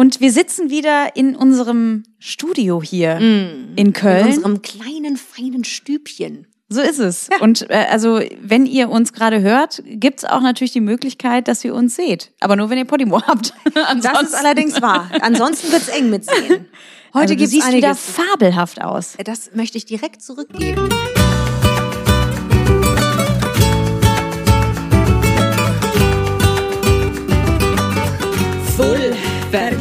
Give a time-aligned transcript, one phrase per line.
[0.00, 4.28] Und wir sitzen wieder in unserem Studio hier in In Köln.
[4.28, 6.46] unserem kleinen, feinen Stübchen.
[6.70, 7.28] So ist es.
[7.40, 11.74] Und äh, also, wenn ihr uns gerade hört, gibt's auch natürlich die Möglichkeit, dass ihr
[11.74, 12.32] uns seht.
[12.40, 13.52] Aber nur, wenn ihr Podimo habt.
[13.74, 15.10] Das ist allerdings wahr.
[15.20, 16.66] Ansonsten wird's eng mit sehen.
[17.12, 19.18] Heute also, du siehst wieder fabelhaft aus.
[19.22, 20.88] Das möchte ich direkt zurückgeben.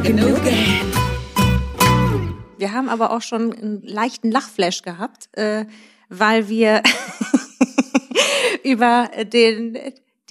[0.09, 0.91] Vergnügen.
[2.57, 5.65] Wir haben aber auch schon einen leichten Lachflash gehabt, äh,
[6.09, 6.81] weil wir
[8.63, 9.77] über den,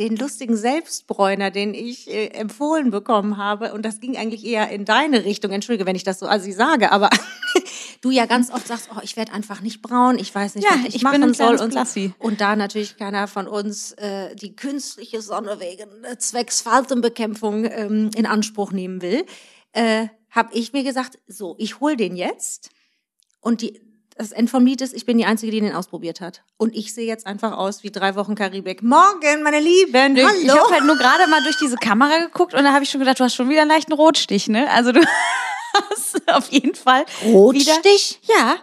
[0.00, 4.84] den lustigen Selbstbräuner, den ich äh, empfohlen bekommen habe, und das ging eigentlich eher in
[4.84, 7.08] deine Richtung, entschuldige, wenn ich das so assi sage, aber
[8.00, 10.76] du ja ganz oft sagst, oh, ich werde einfach nicht braun, ich weiß nicht, Ja,
[10.76, 11.60] was ich, ich machen soll.
[11.60, 11.74] Und,
[12.18, 18.10] und da natürlich keiner von uns äh, die künstliche Sonne wegen äh, zwecks Faltenbekämpfung ähm,
[18.16, 19.24] in Anspruch nehmen will,
[19.72, 22.70] äh, habe ich mir gesagt, so, ich hol den jetzt
[23.40, 23.80] und die,
[24.16, 26.42] das End vom Lied ist, ich bin die Einzige, die den ausprobiert hat.
[26.56, 28.82] Und ich sehe jetzt einfach aus wie drei Wochen Karibik.
[28.82, 30.60] Morgen, meine Lieben, Ich hallo.
[30.60, 33.20] habe halt nur gerade mal durch diese Kamera geguckt und da habe ich schon gedacht,
[33.20, 34.68] du hast schon wieder einen leichten Rotstich, ne?
[34.70, 35.00] Also du
[35.90, 38.20] hast auf jeden Fall Rotstich?
[38.22, 38.56] Wieder, ja,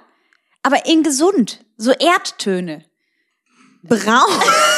[0.61, 2.83] aber in gesund, so Erdtöne.
[3.83, 4.41] Braun.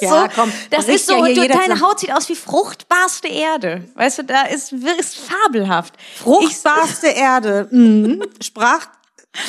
[0.00, 1.80] ja, so, komm, das ist so, ja deine.
[1.80, 3.84] Haut sieht aus wie fruchtbarste Erde.
[3.94, 5.94] Weißt du, da ist, ist fabelhaft.
[6.22, 7.68] Fruchtbarste Erde.
[7.70, 8.22] Mhm.
[8.42, 8.86] Sprach,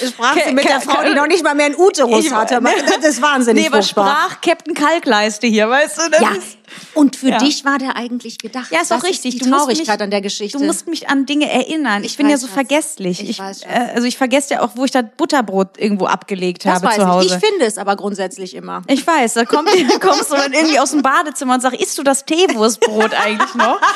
[0.08, 2.62] sprach sie mit der Frau, die noch nicht mal mehr einen Uterus Ich- hatte.
[3.02, 4.08] Das ist wahnsinnig Nee, aber fruchtbar.
[4.30, 6.10] sprach Captain Kalkleiste hier, weißt du?
[6.12, 6.58] Das Ja, ist-
[6.94, 7.38] und für Ja.
[7.38, 8.71] dich war der eigentlich gedacht.
[8.71, 9.36] Ja, ist das auch richtig.
[9.36, 10.58] Ist Du die musst Traurigkeit mich- an der Geschichte.
[10.58, 12.04] Du musst mich an Dinge erinnern.
[12.04, 12.54] Ich, Ich bin ja weiß, so Schatz.
[12.55, 13.30] vergesslich.
[13.30, 13.71] Ich weiß, Schatz.
[13.71, 16.95] äh, also ich vergesse ja auch, wo ich das Butterbrot irgendwo abgelegt das habe weiß
[16.95, 17.27] zu Hause.
[17.27, 17.33] ich.
[17.33, 18.81] Ich finde es aber grundsätzlich immer.
[18.87, 21.98] Ich weiß, da, kommt, da kommst du dann irgendwie aus dem Badezimmer und sagst, isst
[21.98, 23.80] du das Teewurstbrot eigentlich noch?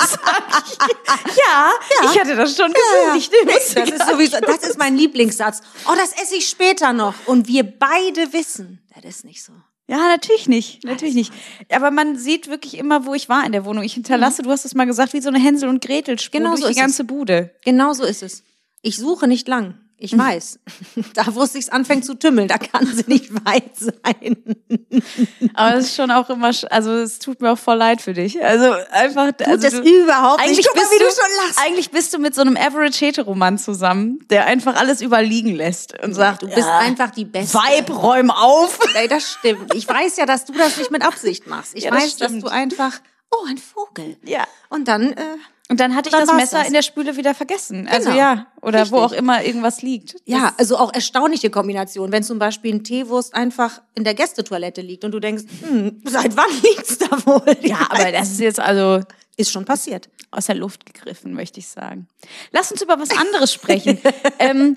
[0.00, 1.70] Ich, ja,
[2.12, 3.16] ich hatte das schon gesehen.
[3.16, 5.60] Ich nehme es Das ist sowieso, das ist mein Lieblingssatz.
[5.86, 7.14] Oh, das esse ich später noch.
[7.26, 9.52] Und wir beide wissen, das ist nicht so.
[9.90, 11.32] Ja, natürlich nicht, natürlich nicht.
[11.72, 13.82] Aber man sieht wirklich immer, wo ich war in der Wohnung.
[13.82, 16.50] Ich hinterlasse, du hast es mal gesagt, wie so eine Hänsel und Gretel Spur Genau
[16.50, 16.82] durch so die ist es.
[16.82, 17.50] ganze Bude.
[17.64, 18.44] Genau so ist es.
[18.82, 19.74] Ich suche nicht lang.
[20.00, 20.60] Ich weiß.
[21.14, 24.36] Da, wo es sich anfängt zu tümmeln, da kann sie nicht weit sein.
[25.54, 28.42] Aber es ist schon auch immer, also es tut mir auch voll leid für dich.
[28.44, 30.48] Also einfach, Tut also es du, überhaupt nicht.
[30.50, 31.58] eigentlich Guck mal, wie du, du schon lachst.
[31.64, 36.14] Eigentlich bist du mit so einem Average Heteroman zusammen, der einfach alles überliegen lässt und
[36.14, 37.58] sagt, Du bist ja, einfach die Beste.
[37.58, 38.78] Weib, räum auf.
[38.94, 39.74] Nee, das stimmt.
[39.74, 41.74] Ich weiß ja, dass du das nicht mit Absicht machst.
[41.74, 42.44] Ich Ja, das weiß, dass stimmt.
[42.44, 42.92] du einfach,
[43.30, 44.16] oh, ein Vogel.
[44.24, 44.44] Ja.
[44.68, 45.22] Und dann, äh,
[45.70, 46.66] Und dann hatte ich Dann das Messer das.
[46.68, 47.86] in der Spüle wieder vergessen.
[47.88, 48.18] Also Genau.
[48.18, 49.00] ja, oder wo Richtig.
[49.00, 50.16] auch immer irgendwas liegt.
[50.24, 52.10] ja, also auch erstaunliche Kombination.
[52.10, 56.36] Wenn zum Beispiel ein Teewurst einfach in der Gästetoilette liegt und du denkst, hm, seit
[56.38, 57.56] wann liegt's da wohl?
[57.60, 59.02] Ja, aber das ist jetzt also
[59.38, 60.08] ist schon passiert.
[60.30, 62.06] aus der Luft gegriffen, möchte ich sagen.
[62.52, 63.98] Lass uns über was anderes sprechen.
[64.38, 64.76] ähm,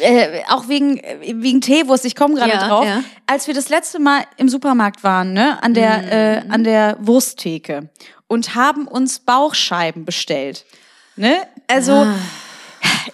[0.00, 2.84] äh, auch wegen, wegen Teewurst, ich komme gerade Ja, drauf.
[2.84, 3.04] ja.
[3.26, 6.08] Als wir das letzte Mal im Supermarkt waren, ne, an der, Mhm.
[6.48, 7.88] äh, an der Wursttheke
[8.26, 10.64] und haben uns Bauchscheiben bestellt.
[11.14, 11.36] Ne?
[11.68, 12.16] Also, Ah.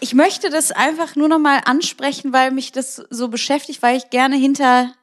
[0.01, 4.09] ich möchte das einfach nur noch mal ansprechen, weil mich das so beschäftigt, weil ich
[4.09, 4.95] gerne hinter,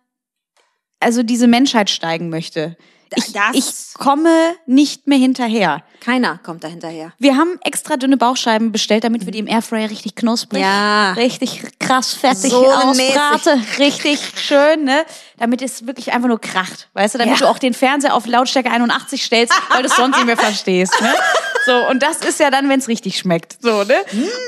[1.00, 2.76] also diese Menschheit steigen möchte.
[3.16, 5.84] Ich, ich komme nicht mehr hinterher.
[6.02, 7.12] Keiner kommt da hinterher.
[7.18, 11.14] Wir haben extra dünne Bauchscheiben bestellt, damit wir die im Airfryer richtig knusprig, Ja.
[11.14, 13.18] richtig krass fettig Sohnenmäßig.
[13.18, 15.06] ausbrate, richtig schön, ne?
[15.40, 17.20] Damit es wirklich einfach nur kracht, weißt du?
[17.20, 17.46] Damit Ja.
[17.48, 20.94] du auch den Fernseher auf Lautstärke 81 stellst, weil du es sonst nicht mehr verstehst,
[21.02, 21.14] ne?
[21.66, 23.96] So, und das ist ja dann, wenn es richtig schmeckt, so, ne?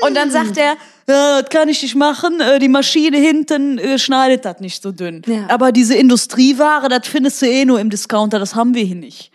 [0.06, 0.76] Und dann sagt er,
[1.10, 4.92] ja, das kann ich nicht machen, äh, die Maschine hinten äh, schneidet das nicht so
[4.92, 5.22] dünn.
[5.26, 5.46] Ja.
[5.48, 9.30] Aber diese Industrieware, das findest du eh nur im Discounter, das haben wir hier nicht.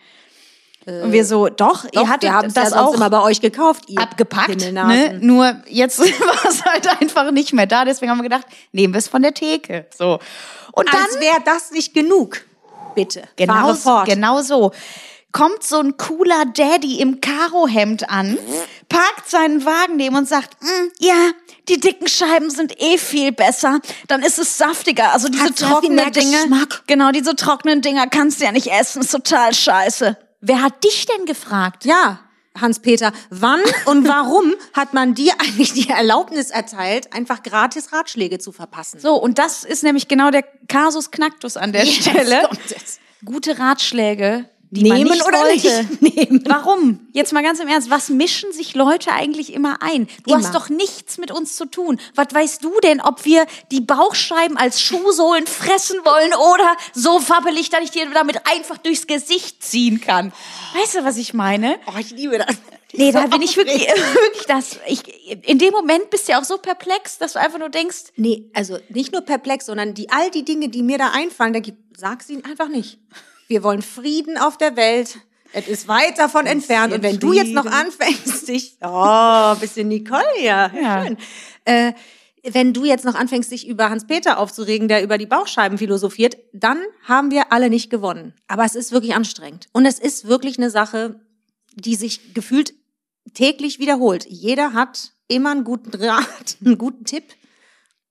[0.86, 3.84] Und wir so, doch, Doch, ihr hattet wir das sonst auch immer bei euch gekauft,
[3.88, 4.72] ihr abgepackt.
[4.72, 5.18] Ne?
[5.20, 7.84] Nur jetzt war es halt einfach nicht mehr da.
[7.84, 9.86] Deswegen haben wir gedacht, nehmen wir es von der Theke.
[9.96, 10.20] So.
[10.72, 12.42] Und dann Als wäre das nicht genug.
[12.94, 14.06] Bitte, genau, fort.
[14.06, 14.70] genau so.
[15.32, 18.38] Kommt so ein cooler Daddy im Karohemd an,
[18.88, 21.30] parkt seinen Wagen neben und sagt, "Mm, ja,
[21.68, 23.80] die dicken Scheiben sind eh viel besser.
[24.06, 25.12] Dann ist es saftiger.
[25.12, 26.38] Also diese Hat trockenen Dinge.
[26.42, 26.82] Geschmack.
[26.86, 29.02] Genau, diese trockenen Dinger kannst du ja nicht essen.
[29.02, 30.16] Ist total scheiße.
[30.40, 31.84] Wer hat dich denn gefragt?
[31.84, 32.20] Ja,
[32.60, 38.52] Hans-Peter, wann und warum hat man dir eigentlich die Erlaubnis erteilt, einfach gratis Ratschläge zu
[38.52, 39.00] verpassen?
[39.00, 42.48] So, und das ist nämlich genau der Kasus Knacktus an der Jetzt Stelle.
[43.24, 44.48] Gute Ratschläge,
[44.82, 45.84] die man Nehmen nicht oder wollte.
[46.00, 46.44] nicht nehmen?
[46.46, 47.06] Warum?
[47.12, 50.06] Jetzt mal ganz im Ernst, was mischen sich Leute eigentlich immer ein?
[50.24, 50.42] Du Immer.
[50.44, 52.00] hast doch nichts mit uns zu tun.
[52.14, 57.70] Was weißt du denn, ob wir die Bauchscheiben als Schuhsohlen fressen wollen oder so wabbelig,
[57.70, 60.32] dass ich dir damit einfach durchs Gesicht ziehen kann?
[60.74, 61.78] Weißt du, was ich meine?
[61.86, 62.56] Oh, ich liebe das.
[62.92, 64.78] Nee, da bin ich wirklich, wirklich das.
[64.86, 65.02] Ich,
[65.46, 68.48] in dem Moment bist du ja auch so perplex, dass du einfach nur denkst, Nee,
[68.54, 71.98] also nicht nur perplex, sondern die all die Dinge, die mir da einfallen, da gibt,
[71.98, 72.98] sag sie einfach nicht.
[73.48, 75.18] Wir wollen Frieden auf der Welt.
[75.52, 76.92] Es ist weit davon entfernt.
[76.92, 77.74] Und wenn du jetzt noch Frieden.
[77.86, 81.04] anfängst, dich, oh, bisschen Nicole, ja, Ja.
[81.06, 81.16] schön.
[81.64, 81.92] Äh,
[82.48, 86.78] wenn du jetzt noch anfängst, dich über Hans-Peter aufzuregen, der über die Bauchscheiben philosophiert, dann
[87.04, 88.34] haben wir alle nicht gewonnen.
[88.46, 89.66] Aber es ist wirklich anstrengend.
[89.72, 91.18] Und es ist wirklich eine Sache,
[91.74, 92.72] die sich gefühlt
[93.34, 94.26] täglich wiederholt.
[94.28, 97.24] Jeder hat immer einen guten Rat, einen guten Tipp.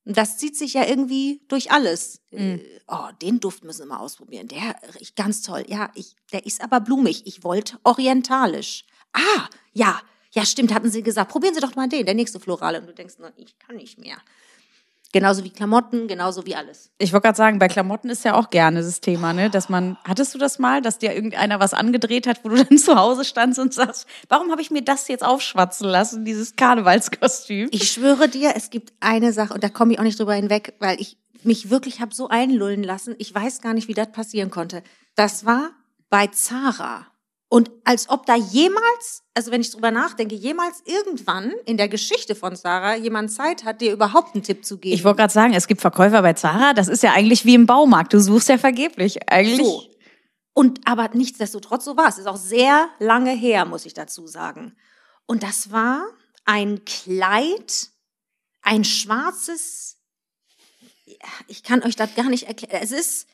[0.05, 2.21] Und das zieht sich ja irgendwie durch alles.
[2.31, 4.47] Äh, Oh, den Duft müssen wir mal ausprobieren.
[4.47, 5.65] Der riecht ganz toll.
[5.67, 7.23] Ja, ich, der ist aber blumig.
[7.25, 8.85] Ich wollte orientalisch.
[9.11, 9.99] Ah, ja,
[10.33, 11.31] ja, stimmt, hatten sie gesagt.
[11.31, 12.79] Probieren Sie doch mal den, der nächste Florale.
[12.79, 14.17] Und du denkst, nur, ich kann nicht mehr.
[15.15, 16.91] Genauso wie Klamotten, genauso wie alles.
[16.97, 19.49] Ich wollte gerade sagen, bei Klamotten ist ja auch gerne das Thema, ne?
[19.49, 22.77] Dass man, hattest du das mal, dass dir irgendeiner was angedreht hat, wo du dann
[22.77, 27.69] zu Hause standst und sagst, warum habe ich mir das jetzt aufschwatzen lassen, dieses Karnevalskostüm?
[27.71, 30.73] Ich schwöre dir, es gibt eine Sache, und da komme ich auch nicht drüber hinweg,
[30.79, 33.15] weil ich mich wirklich habe so einlullen lassen.
[33.17, 34.83] Ich weiß gar nicht, wie das passieren konnte.
[35.15, 35.69] Das war
[36.09, 37.07] bei Zara.
[37.55, 42.35] Und als ob da jemals, also wenn ich drüber nachdenke, jemals irgendwann in der Geschichte
[42.35, 44.93] von Zara jemand Zeit hat, dir überhaupt einen Tipp zu geben.
[44.93, 47.65] Ich wollte gerade sagen, es gibt Verkäufer bei Zara, das ist ja eigentlich wie im
[47.65, 49.31] Baumarkt, du suchst ja vergeblich.
[49.31, 49.65] Eigentlich.
[49.65, 49.89] So.
[50.53, 52.17] Und aber nichtsdestotrotz so war es.
[52.17, 54.75] Ist auch sehr lange her, muss ich dazu sagen.
[55.25, 56.05] Und das war
[56.43, 57.87] ein Kleid,
[58.63, 59.95] ein schwarzes.
[61.47, 62.83] Ich kann euch das gar nicht erklären.
[62.83, 63.27] Es ist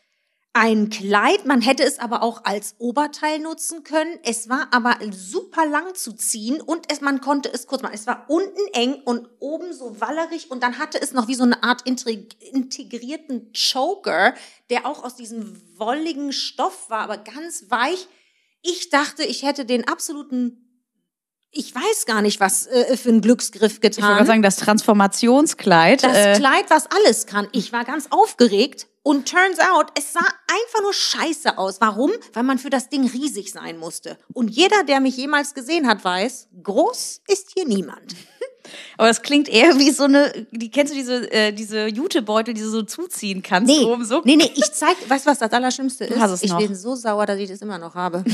[0.54, 4.20] ein Kleid, man hätte es aber auch als Oberteil nutzen können.
[4.24, 7.96] Es war aber super lang zu ziehen und es, man konnte es kurz machen.
[7.96, 11.44] Es war unten eng und oben so wallerig und dann hatte es noch wie so
[11.44, 14.34] eine Art integ- integrierten Choker,
[14.70, 18.08] der auch aus diesem wolligen Stoff war, aber ganz weich.
[18.62, 20.71] Ich dachte, ich hätte den absoluten,
[21.52, 24.26] ich weiß gar nicht, was äh, für einen Glücksgriff Ich wollte getan.
[24.26, 26.04] sagen, das Transformationskleid.
[26.04, 27.48] Das äh, Kleid, was alles kann.
[27.52, 31.82] Ich war ganz aufgeregt und turns out, es sah einfach nur scheiße aus.
[31.82, 32.12] Warum?
[32.34, 34.18] Weil man für das Ding riesig sein musste.
[34.34, 38.16] Und jeder, der mich jemals gesehen hat, weiß, groß ist hier niemand.
[38.98, 42.62] aber es klingt eher wie so eine, die kennst du diese, äh, diese Jutebeutel, die
[42.62, 44.22] du so zuziehen kannst Nee, oben so?
[44.24, 46.20] nee, nee, ich zeig, weißt du, was das Allerschlimmste ist?
[46.20, 46.58] hast es ich noch.
[46.60, 48.24] bin so sauer, dass ich das immer noch habe.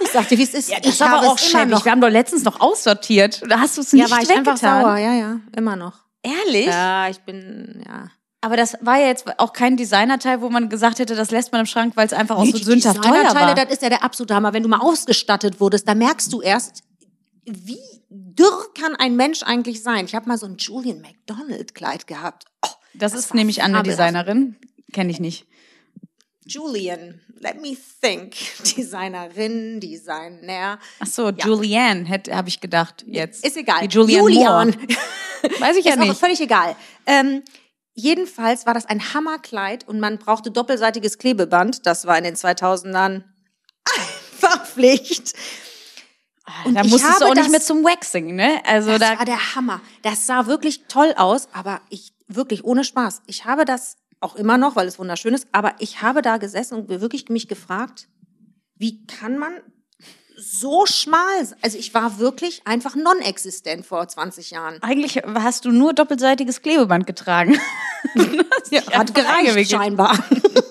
[0.00, 0.68] ich sagte, wie es ist.
[0.68, 1.84] Ja, das ich ist aber habe auch es immer noch.
[1.84, 3.42] Wir haben doch letztens noch aussortiert.
[3.48, 4.48] Da hast du es nicht Ja, war ich weggetan.
[4.48, 4.96] einfach sauer.
[4.98, 5.94] Ja, ja, immer noch.
[6.22, 6.66] Ehrlich?
[6.66, 8.08] Ja, ich bin, ja.
[8.40, 11.60] Aber das war ja jetzt auch kein Designerteil, wo man gesagt hätte, das lässt man
[11.62, 13.54] im Schrank, weil es einfach auch so Die sündhaft teuer Designerteile, war.
[13.56, 14.52] das ist ja der absolute Hammer.
[14.52, 16.82] Wenn du mal ausgestattet wurdest, da merkst du erst,
[17.50, 17.78] wie
[18.10, 20.04] dürr kann ein Mensch eigentlich sein.
[20.04, 22.44] Ich habe mal so ein Julian McDonald Kleid gehabt.
[22.64, 23.82] Oh, Das, ist war nämlich eine.
[23.82, 24.56] Designerin.
[24.92, 25.46] Kenne ich nicht.
[26.46, 28.34] Julian, let me think.
[28.76, 30.78] Designerin, Designer.
[30.98, 33.44] Ach so, Julianne habe ich gedacht jetzt.
[33.44, 33.82] Ist egal.
[33.82, 34.68] Wie Julian Julian.
[35.60, 36.18] Weiß ich ja ist nicht.
[36.18, 36.74] völlig egal.
[37.06, 37.42] Ähm,
[37.92, 41.84] jedenfalls war das ein Hammerkleid und man brauchte doppelseitiges Klebeband.
[41.86, 43.24] Das war in den 2000ern
[43.84, 45.34] einfach Pflicht.
[46.64, 48.60] Und da ich musstest du auch nicht mehr zum Waxing, ne?
[48.64, 49.80] Also Das da war der Hammer.
[50.02, 53.22] Das sah wirklich toll aus, aber ich wirklich ohne Spaß.
[53.26, 56.74] Ich habe das auch immer noch, weil es wunderschön ist, aber ich habe da gesessen
[56.74, 58.08] und wirklich mich gefragt,
[58.76, 59.52] wie kann man
[60.40, 61.58] so schmal sein?
[61.62, 64.80] Also ich war wirklich einfach non-existent vor 20 Jahren.
[64.82, 67.58] eigentlich hast du nur doppelseitiges Klebeband getragen.
[68.70, 70.16] Ja, hat gereicht scheinbar.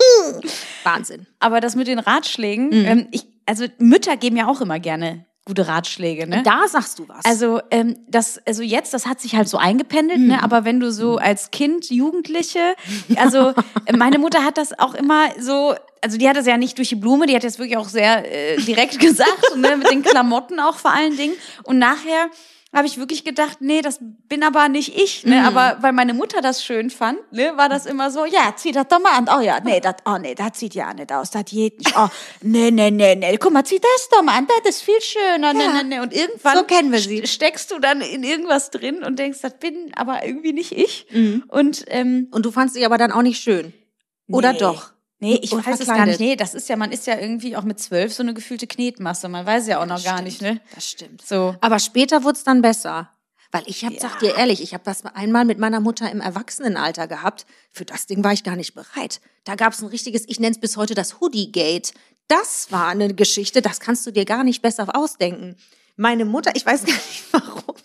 [0.84, 1.26] Wahnsinn.
[1.40, 2.86] Aber das mit den Ratschlägen, Mhm.
[2.86, 6.44] ähm, ich, also Mütter geben ja auch immer gerne gute Ratschläge, ne?
[6.44, 7.24] Da sagst du was.
[7.26, 10.28] Also ähm, das, also jetzt, das hat sich halt so eingependelt, Mhm.
[10.28, 10.44] ne?
[10.44, 12.76] Aber wenn du so als Kind, Jugendliche,
[13.16, 13.54] also
[13.86, 16.90] äh, meine Mutter hat das auch immer so, also die hat das ja nicht durch
[16.90, 19.78] die Blume, die hat das wirklich auch sehr äh, direkt gesagt, ne?
[19.78, 21.34] mit den Klamotten auch vor allen Dingen.
[21.64, 22.28] Und nachher
[22.74, 25.46] habe ich wirklich gedacht, nee, das bin aber nicht ich, ne?
[25.48, 28.88] Aber weil meine Mutter das schön fand, ne, war das immer so, ja, zieh das
[28.90, 29.30] doch mal an.
[29.36, 31.98] Oh ja, nee, das, oh nee, das sieht ja nicht aus, das geht nicht.
[31.98, 32.10] Oh,
[32.42, 35.54] nee, nee, nee, nee, guck mal, zieh das doch mal an, das ist viel schöner.
[35.54, 36.00] Nee, nee, nee.
[36.00, 37.22] Und irgendwann So kennen wir sie.
[37.24, 41.08] st- steckst du dann in irgendwas drin und denkst, das bin aber irgendwie nicht ich.
[41.48, 43.74] Und ähm, und du fandst sie aber dann auch nicht schön.
[44.30, 44.60] Oder Nee.
[44.60, 44.92] doch?
[45.20, 46.20] Nee, ich weiß es gar verkleidet.
[46.20, 46.20] nicht.
[46.20, 49.30] Nee, das ist ja, man ist ja irgendwie auch mit zwölf so eine gefühlte Knetmasse.
[49.30, 50.62] Man weiß ja auch noch gar nicht, ne?
[50.76, 51.26] Das stimmt.
[51.26, 51.56] So.
[51.62, 53.10] Aber später wurde es dann besser.
[53.52, 57.08] Weil ich hab, sag dir ehrlich, ich habe das einmal mit meiner Mutter im Erwachsenenalter
[57.08, 57.46] gehabt.
[57.72, 59.22] Für das Ding war ich gar nicht bereit.
[59.46, 61.94] Da gab es ein richtiges, ich nenne es bis heute das Hoodie-Gate.
[62.28, 65.56] Das war eine Geschichte, das kannst du dir gar nicht besser ausdenken.
[65.96, 67.76] Meine Mutter, ich weiß gar nicht warum.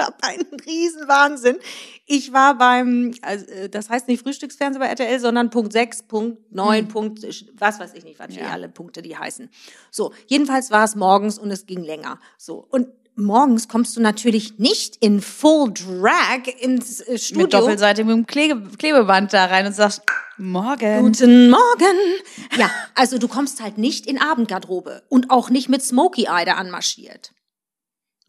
[0.00, 1.58] Gab einen Riesenwahnsinn.
[2.06, 6.52] Ich war beim, also, äh, das heißt nicht Frühstücksfernsehen bei RTL, sondern Punkt 6, Punkt
[6.52, 7.22] 9, Punkt,
[7.58, 9.50] was weiß ich nicht, was die alle Punkte die heißen.
[9.90, 12.18] So, jedenfalls war es morgens und es ging länger.
[12.38, 17.42] So, und morgens kommst du natürlich nicht in Full Drag ins äh, Studio.
[17.42, 20.02] Mit doppelseitigem Klebe Klebeband da rein und sagst,
[20.38, 21.00] morgen.
[21.02, 21.96] Guten Morgen.
[22.58, 26.54] Ja, also du kommst halt nicht in Abendgarderobe und auch nicht mit Smokey Eye da
[26.54, 27.32] anmarschiert.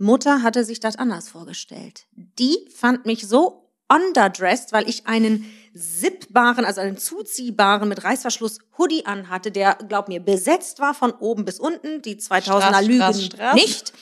[0.02, 2.08] Mutter hatte sich das anders vorgestellt.
[2.12, 9.06] Die fand mich so underdressed, weil ich einen zippbaren, also einen zuziehbaren mit Reißverschluss Hoodie
[9.06, 12.02] anhatte, der, glaub mir, besetzt war von oben bis unten.
[12.02, 13.56] Die 2000er Strass, Lügen Strass, Strass.
[13.56, 13.94] nicht.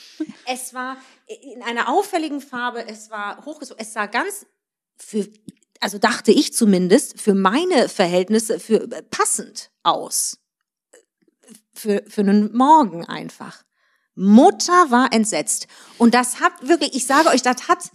[0.46, 4.46] Es war in einer auffälligen Farbe, es war hochgezogen, es sah ganz
[4.96, 5.28] für,
[5.80, 10.38] also dachte ich zumindest, für meine Verhältnisse für äh, passend aus.
[11.72, 13.64] Für, für einen Morgen einfach.
[14.14, 15.66] Mutter war entsetzt.
[15.98, 17.90] Und das hat wirklich, ich sage euch, das hat,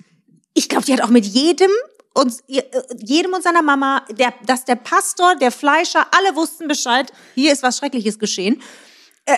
[0.54, 1.72] ich glaube, die hat auch mit jedem
[2.14, 2.64] und äh,
[3.04, 7.62] jedem und seiner Mama, der, dass der Pastor, der Fleischer, alle wussten Bescheid, hier ist
[7.62, 8.62] was Schreckliches geschehen.
[9.26, 9.36] Äh,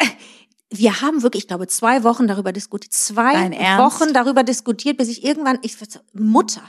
[0.69, 2.93] wir haben wirklich, ich glaube, zwei Wochen darüber diskutiert.
[2.93, 3.34] Zwei?
[3.79, 5.77] Wochen darüber diskutiert, bis ich irgendwann, ich
[6.13, 6.62] Mutter,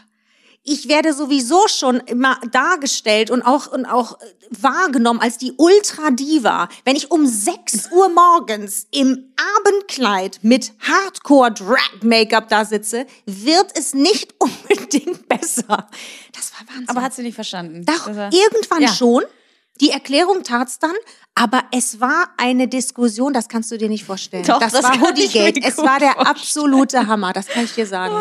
[0.68, 6.68] ich werde sowieso schon immer dargestellt und auch, und auch äh, wahrgenommen als die Ultra-Diva.
[6.84, 14.34] Wenn ich um 6 Uhr morgens im Abendkleid mit Hardcore-Drag-Make-up da sitze, wird es nicht
[14.38, 15.88] unbedingt besser.
[16.32, 16.88] Das war Wahnsinn.
[16.88, 17.84] Aber hat sie nicht verstanden.
[17.84, 18.88] Doch, irgendwann Ja.
[18.88, 19.24] schon.
[19.80, 20.94] Die Erklärung tat's dann,
[21.34, 24.44] aber es war eine Diskussion, das kannst du dir nicht vorstellen.
[24.44, 25.60] Doch, das, das war Hoodiegate.
[25.62, 28.14] Es war der absolute Hammer, das kann ich dir sagen.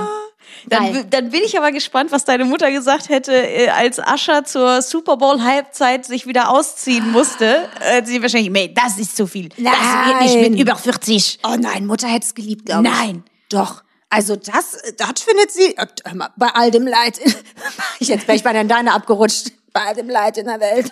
[0.68, 0.96] Dann, Geil.
[0.96, 4.82] wi- dann bin ich aber gespannt, was deine Mutter gesagt hätte, äh, als Ascher zur
[4.82, 7.68] Super Bowl Halbzeit sich wieder ausziehen musste.
[7.82, 9.50] Äh, sie wahrscheinlich, nee, das ist zu viel.
[9.50, 10.52] Das geht nicht Nein.
[10.52, 11.40] mit über 40.
[11.46, 12.94] Oh nein, Mutter hätte es geliebt, glaube ich.
[12.94, 13.24] Nein.
[13.50, 13.84] Doch.
[14.10, 15.86] Also das, das findet sie, äh,
[16.38, 17.20] bei all dem Leid,
[18.00, 20.92] jetzt wäre ich bei deiner abgerutscht, bei all dem Leid in der Welt,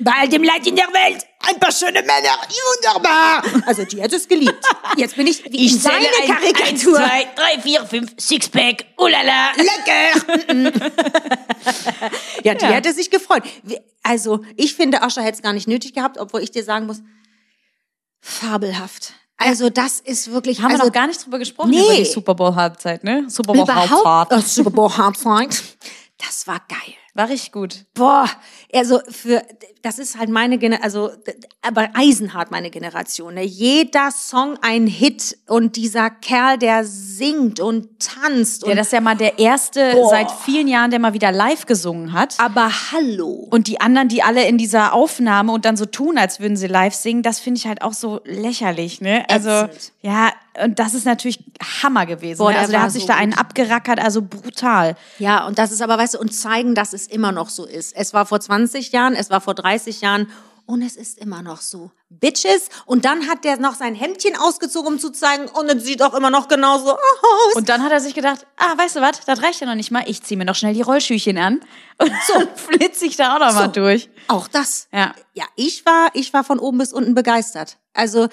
[0.00, 2.36] bei all dem Leid in der Welt, ein paar schöne Männer,
[2.74, 3.42] wunderbar.
[3.66, 4.64] Also die hätte es geliebt.
[4.96, 6.98] Jetzt bin ich wie in seine Karikatur.
[6.98, 9.52] drei, vier, fünf, Sixpack, ulala.
[9.56, 10.50] Lecker.
[12.44, 12.70] ja, die Ja.
[12.72, 13.42] hätte sich gefreut.
[14.02, 16.98] Also, ich finde, Ascher hätte es gar nicht nötig gehabt, obwohl ich dir sagen muss,
[18.20, 19.12] fabelhaft.
[19.36, 21.82] Also, das ist wirklich, Haben also, wir noch gar nicht drüber gesprochen, Nee.
[21.84, 23.24] über die Super Bowl Halbzeit, ne?
[23.28, 24.26] Super Bowl Halbzeit.
[24.30, 25.62] oh, Super Bowl Halbzeit.
[26.18, 26.94] Das war geil.
[27.14, 27.84] War richtig gut.
[27.94, 28.28] Boah,
[28.74, 29.42] also für
[29.82, 31.10] das ist halt meine Generation, also
[31.60, 33.34] aber Eisenhart meine Generation.
[33.34, 33.42] Ne?
[33.42, 38.92] Jeder Song ein Hit und dieser Kerl, der singt und tanzt Ja, und das ist
[38.92, 40.08] ja mal der erste Boah.
[40.10, 42.38] seit vielen Jahren, der mal wieder live gesungen hat.
[42.38, 43.48] aber hallo.
[43.50, 46.68] Und die anderen, die alle in dieser Aufnahme und dann so tun, als würden sie
[46.68, 49.24] live singen, das finde ich halt auch so lächerlich, ne?
[49.28, 49.92] Also, Ätzend.
[50.02, 50.30] ja,
[50.64, 51.42] und das ist natürlich
[51.82, 52.38] Hammer gewesen.
[52.38, 52.52] Boah, ne?
[52.54, 53.40] der Also, der hat sich so da einen gut.
[53.40, 54.96] abgerackert, also brutal.
[55.18, 57.96] Ja, und das ist aber, weißt du, und zeigen, dass es immer noch so ist.
[57.96, 58.61] Es war vor 20
[58.92, 60.30] Jahren, es war vor 30 Jahren
[60.66, 61.90] und es ist immer noch so.
[62.08, 62.68] Bitches.
[62.86, 66.14] Und dann hat der noch sein Hemdchen ausgezogen, um zu zeigen, und es sieht auch
[66.14, 67.54] immer noch genauso aus.
[67.56, 69.90] Und dann hat er sich gedacht, ah, weißt du was, das reicht ja noch nicht
[69.90, 71.60] mal, ich ziehe mir noch schnell die Rollschüchen an
[71.98, 73.72] und so flitze ich da auch noch mal So.
[73.72, 74.08] durch.
[74.28, 74.88] Auch das.
[74.92, 75.14] Ja.
[75.34, 77.78] Ja, ich war, ich war von oben bis unten begeistert.
[77.92, 78.28] Also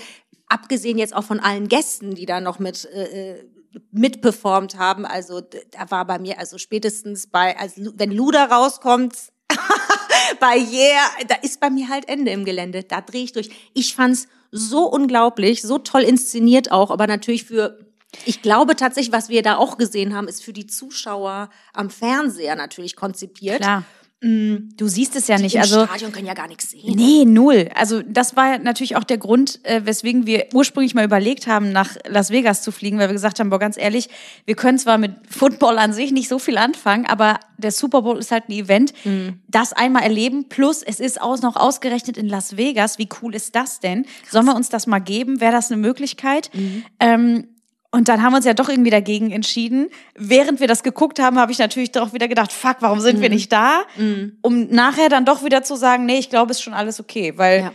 [0.47, 3.49] abgesehen jetzt auch von allen Gästen, die da noch mit äh, äh,
[3.91, 5.05] mitperformt haben.
[5.05, 9.15] Also da war bei mir also spätestens bei, als Lu- wenn Luda rauskommt.
[10.41, 12.83] Yeah, da ist bei mir halt Ende im Gelände.
[12.83, 13.49] Da drehe ich durch.
[13.73, 17.79] Ich fand's so unglaublich, so toll inszeniert auch, aber natürlich für
[18.25, 22.55] ich glaube tatsächlich, was wir da auch gesehen haben, ist für die Zuschauer am Fernseher
[22.55, 23.61] natürlich konzipiert.
[23.61, 23.83] Klar.
[24.21, 25.55] Du siehst es ja nicht.
[25.55, 26.93] Im Also, Stadion können ja gar nichts sehen.
[26.93, 27.69] Nee, null.
[27.73, 31.95] Also das war natürlich auch der Grund, äh, weswegen wir ursprünglich mal überlegt haben, nach
[32.05, 34.09] Las Vegas zu fliegen, weil wir gesagt haben, boah, ganz ehrlich,
[34.45, 38.17] wir können zwar mit Football an sich nicht so viel anfangen, aber der Super Bowl
[38.17, 38.93] ist halt ein Event,
[39.47, 42.97] das einmal erleben, plus es ist auch noch ausgerechnet in Las Vegas.
[42.97, 44.05] Wie cool ist das denn?
[44.29, 45.39] Sollen wir uns das mal geben?
[45.39, 46.51] Wäre das eine Möglichkeit?
[46.99, 47.47] Ähm,
[47.91, 49.89] und dann haben wir uns ja doch irgendwie dagegen entschieden.
[50.15, 53.03] Während wir das geguckt haben, habe ich natürlich doch wieder gedacht, fuck, warum Mhm.
[53.03, 53.81] sind wir nicht da?
[54.41, 57.33] Um nachher dann doch wieder zu sagen, nee, ich glaube, ist schon alles okay.
[57.35, 57.71] Weil Ja.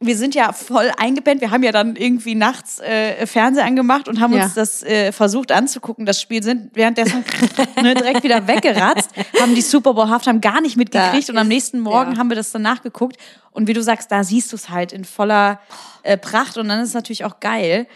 [0.00, 1.42] wir sind ja voll eingepennt.
[1.42, 4.44] Wir haben ja dann irgendwie nachts äh, Fernseher angemacht und haben Ja.
[4.44, 7.22] uns das äh, versucht anzugucken, das Spiel, sind währenddessen
[7.82, 11.48] ne, direkt wieder weggeratzt, haben die Super Bowl Halftime gar nicht mitgekriegt Da und am
[11.48, 12.18] nächsten Morgen ja.
[12.18, 13.16] haben wir das dann nachgeguckt.
[13.50, 15.60] Und wie du sagst, da siehst du es halt in voller
[16.04, 17.86] äh, Pracht und dann ist es natürlich auch geil.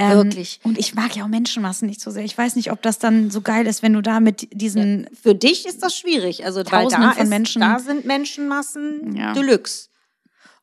[0.00, 0.60] Ähm, Wirklich.
[0.64, 2.24] Und ich mag ja auch Menschenmassen nicht so sehr.
[2.24, 5.34] Ich weiß nicht, ob das dann so geil ist, wenn du da mit diesen Für
[5.34, 6.46] dich ist das schwierig.
[6.46, 7.60] Also Tausenden da, von ist, Menschen.
[7.60, 9.34] da sind Menschenmassen Ja.
[9.34, 9.88] Deluxe.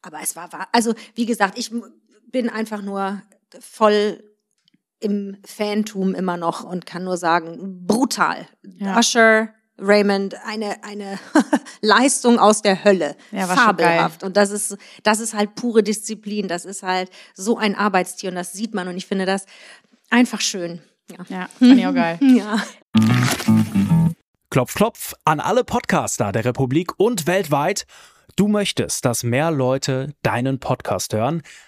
[0.02, 1.72] Aber es war, war, also wie gesagt, ich
[2.32, 3.22] bin einfach nur
[3.60, 4.24] voll
[5.00, 8.48] im Fantum immer noch und kann nur sagen, brutal.
[8.64, 8.98] Ja.
[8.98, 11.20] Usher, Raymond, eine, eine
[11.82, 13.16] Leistung aus der Hölle.
[13.32, 14.24] Ja, Fabelhaft.
[14.24, 16.48] Und das ist, das ist halt pure Disziplin.
[16.48, 19.46] Das ist halt so ein Arbeitstier und das sieht man und ich finde das
[20.10, 20.82] einfach schön.
[21.12, 21.26] Ja.
[21.30, 22.20] Ja, fand ich auch geil.
[22.22, 22.58] Ja.
[24.50, 27.86] Klopf, klopf an alle Podcaster der Republik und weltweit.
[28.36, 31.42] Du möchtest, dass mehr Leute deinen Podcast hören?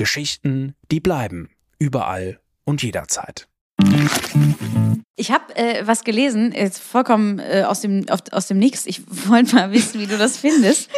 [0.00, 1.50] Geschichten, die bleiben.
[1.78, 3.48] Überall und jederzeit.
[5.16, 8.86] Ich habe äh, was gelesen, jetzt vollkommen äh, aus dem auf, aus dem Nix.
[8.86, 10.88] Ich wollte mal wissen, wie du das findest.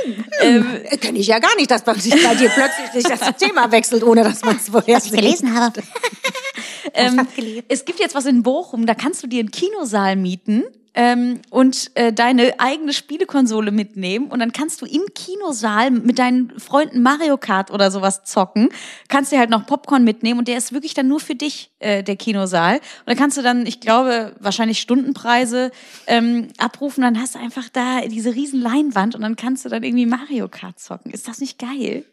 [0.40, 0.64] ähm,
[1.00, 4.22] Kenne ich ja gar nicht, dass bei sich bei dir plötzlich das Thema wechselt, ohne
[4.22, 5.16] dass man es vorher sieht.
[5.52, 5.82] habe.
[6.94, 7.26] ähm,
[7.68, 10.64] es gibt jetzt was in Bochum, da kannst du dir einen Kinosaal mieten.
[10.94, 16.52] Ähm, und äh, deine eigene Spielekonsole mitnehmen und dann kannst du im Kinosaal mit deinen
[16.60, 18.68] Freunden Mario Kart oder sowas zocken,
[19.08, 22.02] kannst dir halt noch Popcorn mitnehmen und der ist wirklich dann nur für dich, äh,
[22.02, 22.74] der Kinosaal.
[22.74, 25.70] Und dann kannst du dann, ich glaube, wahrscheinlich Stundenpreise
[26.08, 29.84] ähm, abrufen, dann hast du einfach da diese riesen Leinwand und dann kannst du dann
[29.84, 31.10] irgendwie Mario Kart zocken.
[31.10, 32.04] Ist das nicht geil?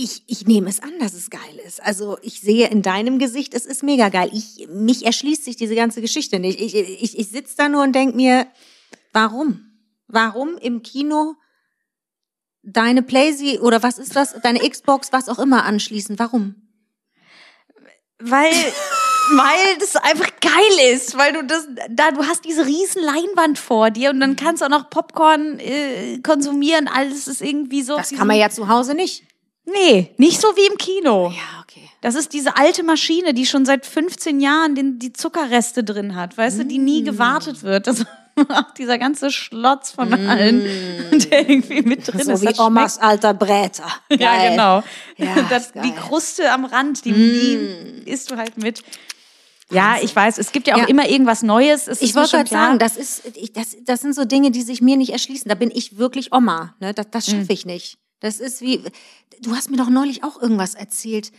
[0.00, 1.82] Ich, ich nehme es an, dass es geil ist.
[1.82, 4.30] Also ich sehe in deinem Gesicht, es ist mega geil.
[4.32, 6.60] Ich, mich erschließt sich diese ganze Geschichte nicht.
[6.60, 8.46] Ich, ich, ich sitze da nur und denk mir,
[9.12, 9.72] warum?
[10.06, 11.34] Warum im Kino
[12.62, 16.16] deine Playsee oder was ist das, deine Xbox, was auch immer anschließen?
[16.20, 16.54] Warum?
[18.20, 23.58] Weil, weil das einfach geil ist, weil du das, da, du hast diese riesen Leinwand
[23.58, 27.96] vor dir und dann kannst du auch noch Popcorn äh, konsumieren, alles ist irgendwie so.
[27.96, 29.24] Das kann man ja zu Hause nicht.
[29.72, 31.30] Nee, nicht so wie im Kino.
[31.30, 31.88] Ja, okay.
[32.00, 36.38] Das ist diese alte Maschine, die schon seit 15 Jahren den, die Zuckerreste drin hat,
[36.38, 37.86] weißt du, die nie gewartet wird.
[37.86, 38.04] Das
[38.48, 40.62] macht dieser ganze Schlotz von allen,
[41.30, 42.42] der irgendwie mit drin So ist.
[42.42, 43.84] wie Das Omas alter Bräter.
[44.06, 44.50] schmeckt- Ja, Geil.
[44.50, 44.82] genau.
[45.16, 45.94] Ja, das, die geil.
[45.98, 48.82] Kruste am Rand, die, die isst du halt mit.
[49.70, 50.86] Ja, ich weiß, es gibt ja auch Ja.
[50.86, 51.88] immer irgendwas Neues.
[51.88, 54.62] Es Ich wollte schon gerade sagen, das ist, ich, das, das sind so Dinge, die
[54.62, 55.48] sich mir nicht erschließen.
[55.48, 56.74] Da bin ich wirklich Oma.
[56.80, 56.94] Ne?
[56.94, 57.98] Das, das schaffe ich nicht.
[58.20, 58.82] Das ist wie,
[59.42, 61.32] du hast mir doch neulich auch irgendwas erzählt.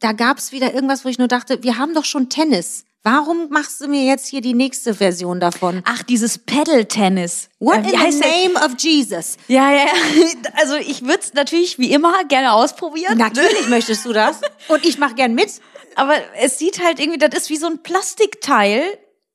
[0.00, 2.84] Da gab's wieder irgendwas, wo ich nur dachte, wir haben doch schon Tennis.
[3.02, 5.82] Warum machst du mir jetzt hier die nächste Version davon?
[5.84, 7.50] Ach, dieses Pedal-Tennis.
[7.58, 9.36] What Äh, in the name of Jesus?
[9.46, 9.92] Ja, ja, ja.
[10.54, 13.18] Also ich würde es natürlich wie immer gerne ausprobieren.
[13.18, 14.40] Natürlich möchtest du das.
[14.68, 15.50] Und ich mache gern mit.
[15.96, 18.82] Aber es sieht halt irgendwie, das ist wie so ein Plastikteil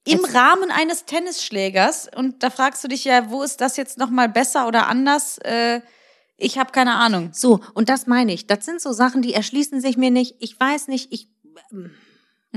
[0.05, 2.09] im Jetzt- Rahmen eines Tennisschlägers.
[2.15, 5.37] Und da fragst du dich ja, wo ist das jetzt nochmal besser oder anders?
[5.39, 5.81] Äh,
[6.39, 7.29] ich habe keine Ahnung.
[7.33, 8.47] So, und das meine ich.
[8.47, 10.35] Das sind so Sachen, die erschließen sich mir nicht.
[10.39, 11.27] Ich weiß nicht, ich.
[11.71, 11.91] Hm.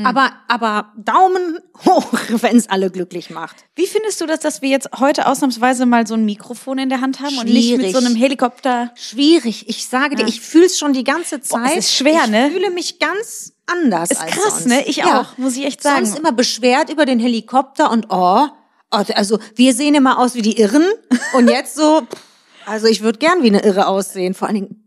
[0.07, 3.57] Aber, aber Daumen hoch, wenn es alle glücklich macht.
[3.77, 7.03] Wie findest du das, dass wir jetzt heute ausnahmsweise mal so ein Mikrofon in der
[7.03, 7.93] Hand haben und nicht mit Schwierig.
[7.93, 8.91] so einem Helikopter?
[8.95, 9.69] Schwierig.
[9.69, 10.29] Ich sage dir, Ja.
[10.29, 11.73] ich fühle es schon die ganze Boah, Zeit.
[11.77, 12.47] es ist schwer, ich ne?
[12.47, 14.67] Ich fühle mich ganz anders Ist als krass, sonst.
[14.69, 14.83] ne?
[14.87, 16.07] Ich auch, muss ich echt sagen.
[16.07, 18.47] Sonst immer beschwert über den Helikopter und oh,
[18.89, 20.87] also wir sehen immer aus wie die Irren
[21.35, 22.19] und jetzt so, pff,
[22.67, 24.35] also ich würde gern wie eine Irre aussehen.
[24.35, 24.85] Vor allen Dingen,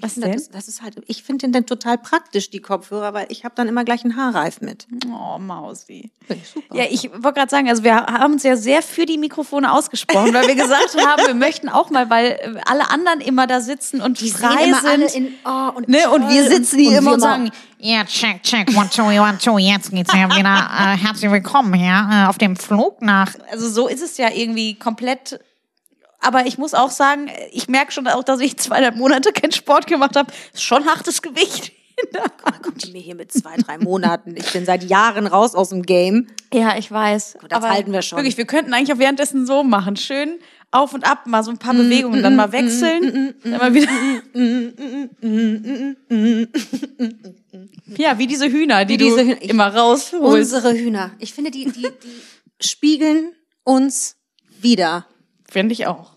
[0.00, 0.32] Was denn?
[0.32, 3.54] Das, das ist halt, ich finde den dann total praktisch, die Kopfhörer, weil ich habe
[3.54, 4.86] dann immer gleich einen Haarreif mit.
[5.06, 6.10] Oh, Mausi.
[6.28, 6.74] Ich super.
[6.76, 10.32] Ja, ich wollte gerade sagen, also wir haben uns ja sehr für die Mikrofone ausgesprochen,
[10.32, 14.00] weil wir gesagt haben, wir möchten auch mal, weil äh, alle anderen immer da sitzen
[14.00, 15.26] und die frei immer alle sind.
[15.26, 16.10] in, oh, und, ne?
[16.10, 19.58] Und wir sitzen hier und immer und sagen, Ja, check, check, one, two, one, two.
[19.58, 20.70] Jetzt geht's ja wieder.
[20.94, 23.34] Äh, herzlich willkommen hier äh, auf dem Flug nach.
[23.50, 25.40] also so ist es ja irgendwie komplett.
[26.20, 29.86] Aber ich muss auch sagen, ich merke schon auch, dass ich zweieinhalb Monate keinen Sport
[29.86, 30.32] gemacht habe.
[30.52, 31.72] Ist schon hartes Gewicht.
[32.62, 34.34] kommt die mir hier mit zwei, drei Monaten.
[34.36, 36.28] Ich bin seit Jahren raus aus dem Game.
[36.52, 37.38] Ja, ich weiß.
[37.48, 38.18] das halten wir schon.
[38.18, 39.96] Wirklich, wir könnten eigentlich auch währenddessen so machen.
[39.96, 40.38] Schön
[40.72, 43.88] auf und ab, mal so ein paar Bewegungen, dann mal wechseln, dann mal wieder.
[47.96, 49.42] Ja, wie diese Hühner, die Wie diese du Hühner.
[49.42, 50.52] Ich- immer rausholst.
[50.54, 51.10] Unsere Hühner.
[51.18, 53.32] Ich finde, die, die, die spiegeln
[53.64, 54.16] uns
[54.60, 55.06] wieder.
[55.50, 56.12] Finde ich auch.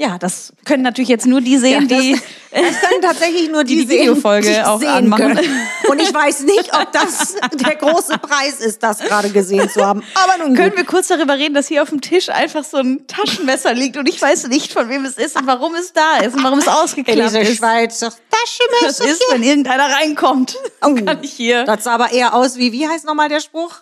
[0.00, 3.62] Ja, das können natürlich jetzt nur die sehen, Ja, das- die Das können tatsächlich nur
[3.64, 5.34] die, Die die sehen, Videofolge die auch sehen anmachen.
[5.34, 5.68] können.
[5.90, 10.02] Und ich weiß nicht, ob das der große Preis ist, das gerade gesehen zu haben.
[10.14, 10.78] Aber nun Können gut.
[10.78, 14.08] wir kurz darüber reden, dass hier auf dem Tisch einfach so ein Taschenmesser liegt und
[14.08, 16.68] ich weiß nicht, von wem es ist und warum es da ist und warum es
[16.68, 17.56] ausgeklappt Elise ist.
[17.58, 19.04] Schweizer Das Taschenmesser.
[19.04, 20.56] ist, wenn irgendeiner reinkommt.
[20.82, 20.94] Oh.
[20.94, 21.64] Kann ich hier.
[21.64, 23.74] Das sah aber eher aus wie, wie heißt nochmal der Spruch?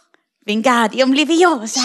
[0.44, 1.80] Wingardium Leviosa.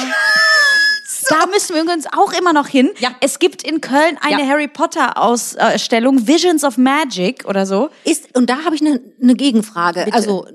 [1.31, 2.89] Da müssen wir übrigens auch immer noch hin.
[2.99, 3.09] Ja.
[3.21, 4.47] Es gibt in Köln eine Ja.
[4.47, 7.89] Harry Potter Ausstellung, Visions of Magic oder so.
[8.03, 10.07] Ist, und da habe ich eine ne Gegenfrage.
[10.13, 10.45] Also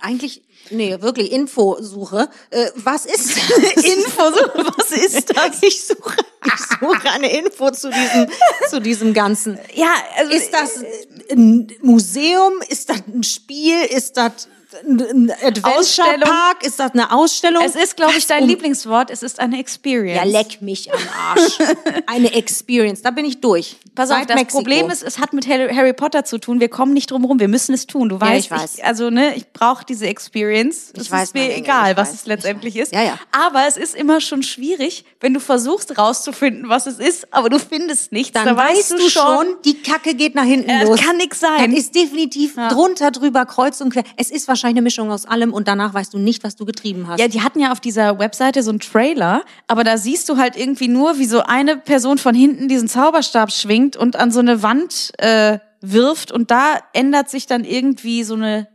[0.00, 2.28] eigentlich, nee, wirklich Infosuche.
[2.50, 3.36] Äh, was ist
[3.76, 5.62] Info, so, was ist das?
[5.62, 8.26] Ich suche, ich suche eine Info zu diesem,
[8.68, 9.58] zu diesem Ganzen.
[9.74, 10.84] Ja, also Ist das
[11.30, 12.52] ein Museum?
[12.68, 13.80] Ist das ein Spiel?
[13.90, 14.48] Ist das
[14.84, 16.20] ein Adventure Ausstellung?
[16.22, 16.64] Park?
[16.66, 17.62] Ist das eine Ausstellung?
[17.64, 19.10] es ist, glaube ich, dein um- Lieblingswort.
[19.10, 20.16] Es ist eine Experience.
[20.16, 20.98] Ja, leck mich am
[21.30, 21.58] Arsch.
[22.06, 23.76] Eine Experience, da bin ich durch.
[23.94, 24.58] Pass auf, das Mexiko.
[24.58, 26.60] Problem ist, es hat mit Harry Potter zu tun.
[26.60, 27.40] Wir kommen nicht drum rum.
[27.40, 28.08] Wir müssen es tun.
[28.08, 28.80] Du weißt, ich weiß.
[28.82, 30.92] also ne, ich brauche diese Experience.
[30.96, 32.92] Es Ich weiß, ist mir Engel, egal, ich was weiß, es ich letztendlich ist.
[32.92, 33.18] Ja, ja.
[33.32, 37.58] Aber es ist immer schon schwierig, wenn du versuchst rauszufinden, was es ist, aber du
[37.58, 38.32] findest nichts.
[38.32, 41.00] dann da weißt du schon, die Kacke geht nach hinten Äh, das los.
[41.00, 41.70] kann nix sein.
[41.70, 44.04] Das ist definitiv drunter, drüber, kreuz und quer.
[44.16, 47.08] Es ist wahrscheinlich eine Mischung aus allem und danach weißt du nicht, was du getrieben
[47.08, 47.20] hast.
[47.20, 50.56] Ja, die hatten ja auf dieser Webseite so einen Trailer, aber da siehst du halt
[50.56, 54.62] irgendwie nur, wie so eine Person von hinten diesen Zauberstab schwingt und an so eine
[54.62, 58.68] Wand äh, wirft und da ändert sich dann irgendwie so eine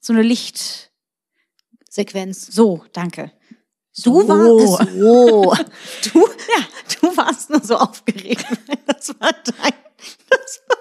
[0.00, 0.90] so eine Licht.
[1.90, 2.46] Sequenz.
[2.46, 3.32] So, danke.
[4.04, 4.28] Du So.
[4.28, 5.54] warst so.
[6.12, 6.64] Du, ja.
[7.00, 8.46] du warst nur so aufgeregt.
[8.86, 9.72] Das war dein.
[10.30, 10.77] Das war,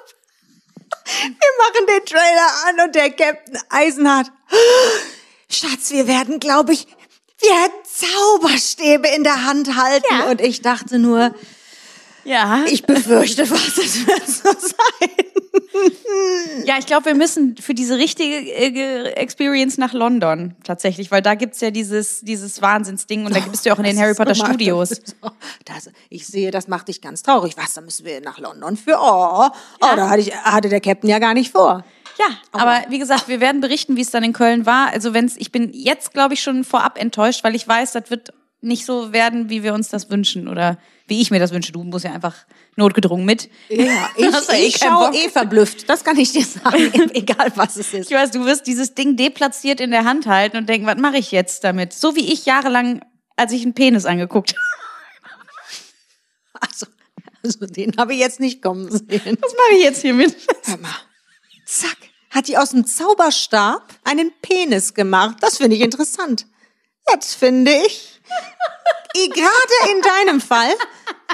[1.08, 4.32] wir machen den Trailer an und der Captain Eisenhardt.
[5.50, 6.88] Schatz, wir werden, glaube ich,
[7.40, 7.52] wir
[7.84, 10.06] Zauberstäbe in der Hand halten.
[10.12, 10.30] Ja.
[10.30, 11.34] Und ich dachte nur,
[12.28, 12.66] Ja.
[12.68, 15.28] ich befürchte was, es wird so sein.
[16.66, 21.36] ja, ich glaube, wir müssen für diese richtige äh, Experience nach London tatsächlich, weil da
[21.36, 24.14] gibt's ja dieses dieses Wahnsinnsding und da bist du ja auch in den Das Harry
[24.14, 24.90] Potter Studios.
[25.66, 27.56] Das, ich sehe, das macht dich ganz traurig.
[27.58, 28.98] Was, da müssen wir nach London für?
[29.00, 31.84] Oh, oh da hatte, ich, hatte der Captain ja gar nicht vor.
[32.20, 34.90] Ja, aber wie gesagt, wir werden berichten, wie es dann in Köln war.
[34.92, 38.34] Also wenn's, ich bin jetzt, glaube ich, schon vorab enttäuscht, weil ich weiß, das wird
[38.62, 41.72] nicht so werden, wie wir uns das wünschen oder wie ich mir das wünsche.
[41.72, 42.36] Du musst ja einfach
[42.76, 43.50] notgedrungen mit.
[43.70, 45.88] Ja, ich, ja eh ich schaue eh verblüfft.
[45.90, 48.12] Das kann ich dir sagen, egal was es ist.
[48.12, 51.18] Ich weiß, du wirst dieses Ding deplatziert in der Hand halten und denken, was mache
[51.18, 51.94] ich jetzt damit?
[51.94, 53.02] So wie ich jahrelang,
[53.36, 54.62] als ich einen Penis angeguckt habe.
[56.60, 56.88] Also,
[57.44, 59.38] also den habe ich jetzt nicht kommen sehen.
[59.40, 60.36] Was mache ich jetzt hiermit?
[60.66, 60.90] Hör mal.
[61.68, 61.98] Zack,
[62.32, 65.38] hat die aus dem Zauberstab einen Penis gemacht.
[65.42, 66.48] Das finde ich interessant.
[67.06, 68.17] Das finde ich
[69.14, 70.74] gerade in deinem Fall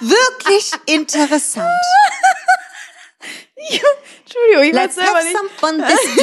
[0.01, 1.69] wirklich interessant.
[3.55, 5.37] Entschuldigung, ich Let's selber have nicht.
[5.37, 5.83] some fun.
[5.87, 6.15] This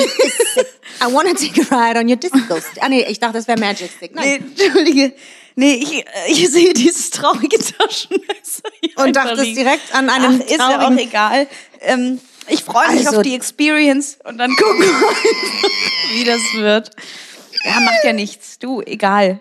[0.54, 0.66] sick.
[1.02, 2.82] I wanna take a ride on your disco stick.
[2.82, 4.14] Ah nee, ich dachte, das wäre Magic Stick.
[4.14, 4.54] Nee, Nein.
[4.58, 5.14] Entschuldige.
[5.56, 8.62] Nee, ich, ich sehe dieses traurige Taschenmesser.
[8.80, 9.56] hier Und dachtest liegen.
[9.56, 11.46] direkt an einem Ach, ist ja auch egal.
[11.80, 14.88] Ähm, ich freue mich Also- auf die Experience und dann gucken wir,
[16.14, 16.90] wie das wird.
[17.64, 18.58] Ja, macht ja nichts.
[18.58, 19.40] Du, egal.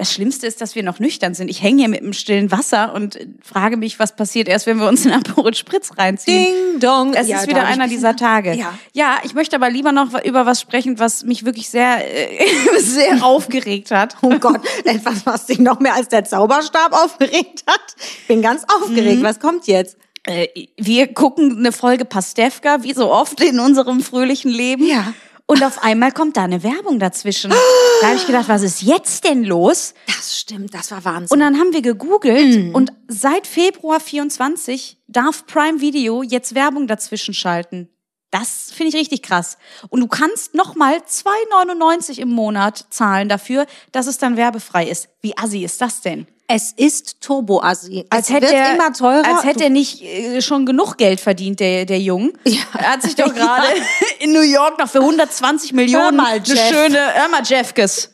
[0.00, 1.50] Das Schlimmste ist, dass wir noch nüchtern sind.
[1.50, 4.78] Ich hänge hier mit dem stillen Wasser und äh, frage mich, was passiert erst, wenn
[4.78, 6.46] wir uns in Aperol Spritz reinziehen.
[6.46, 7.12] Ding dong.
[7.12, 8.54] Es Ja, ist wieder einer ein dieser Tage.
[8.54, 8.72] Ja.
[8.94, 12.46] ja, ich möchte aber lieber noch über was sprechen, was mich wirklich sehr, äh,
[12.80, 14.16] sehr aufgeregt hat.
[14.22, 17.94] Oh Gott, etwas, was dich noch mehr als der Zauberstab aufgeregt hat.
[18.26, 19.20] Bin ganz aufgeregt.
[19.20, 19.22] Mhm.
[19.22, 19.98] Was kommt jetzt?
[20.24, 20.46] Äh,
[20.78, 24.86] wir gucken eine Folge Pastewka, wie so oft in unserem fröhlichen Leben.
[24.86, 25.12] Ja.
[25.50, 27.50] Und auf einmal kommt da eine Werbung dazwischen.
[27.50, 29.94] Da habe ich gedacht, was ist jetzt denn los?
[30.06, 31.34] Das stimmt, das war Wahnsinn.
[31.34, 37.34] Und dann haben wir gegoogelt und seit Februar 24 darf Prime Video jetzt Werbung dazwischen
[37.34, 37.88] schalten.
[38.30, 39.58] Das finde ich richtig krass.
[39.88, 45.08] Und du kannst nochmal 2,99 im Monat zahlen dafür, dass es dann werbefrei ist.
[45.20, 46.28] Wie assi ist das denn?
[46.52, 48.06] Es ist Turbo-Assi.
[48.10, 49.24] Als es hätte wird er, immer teurer.
[49.24, 52.32] Als hätte er nicht äh, schon genug Geld verdient, der, der Jung.
[52.44, 53.68] Er hat sich doch gerade
[54.18, 56.68] in New York noch für 120 Millionen mal, eine Jeff.
[56.68, 58.12] schöne, hör mal, Jeffkes.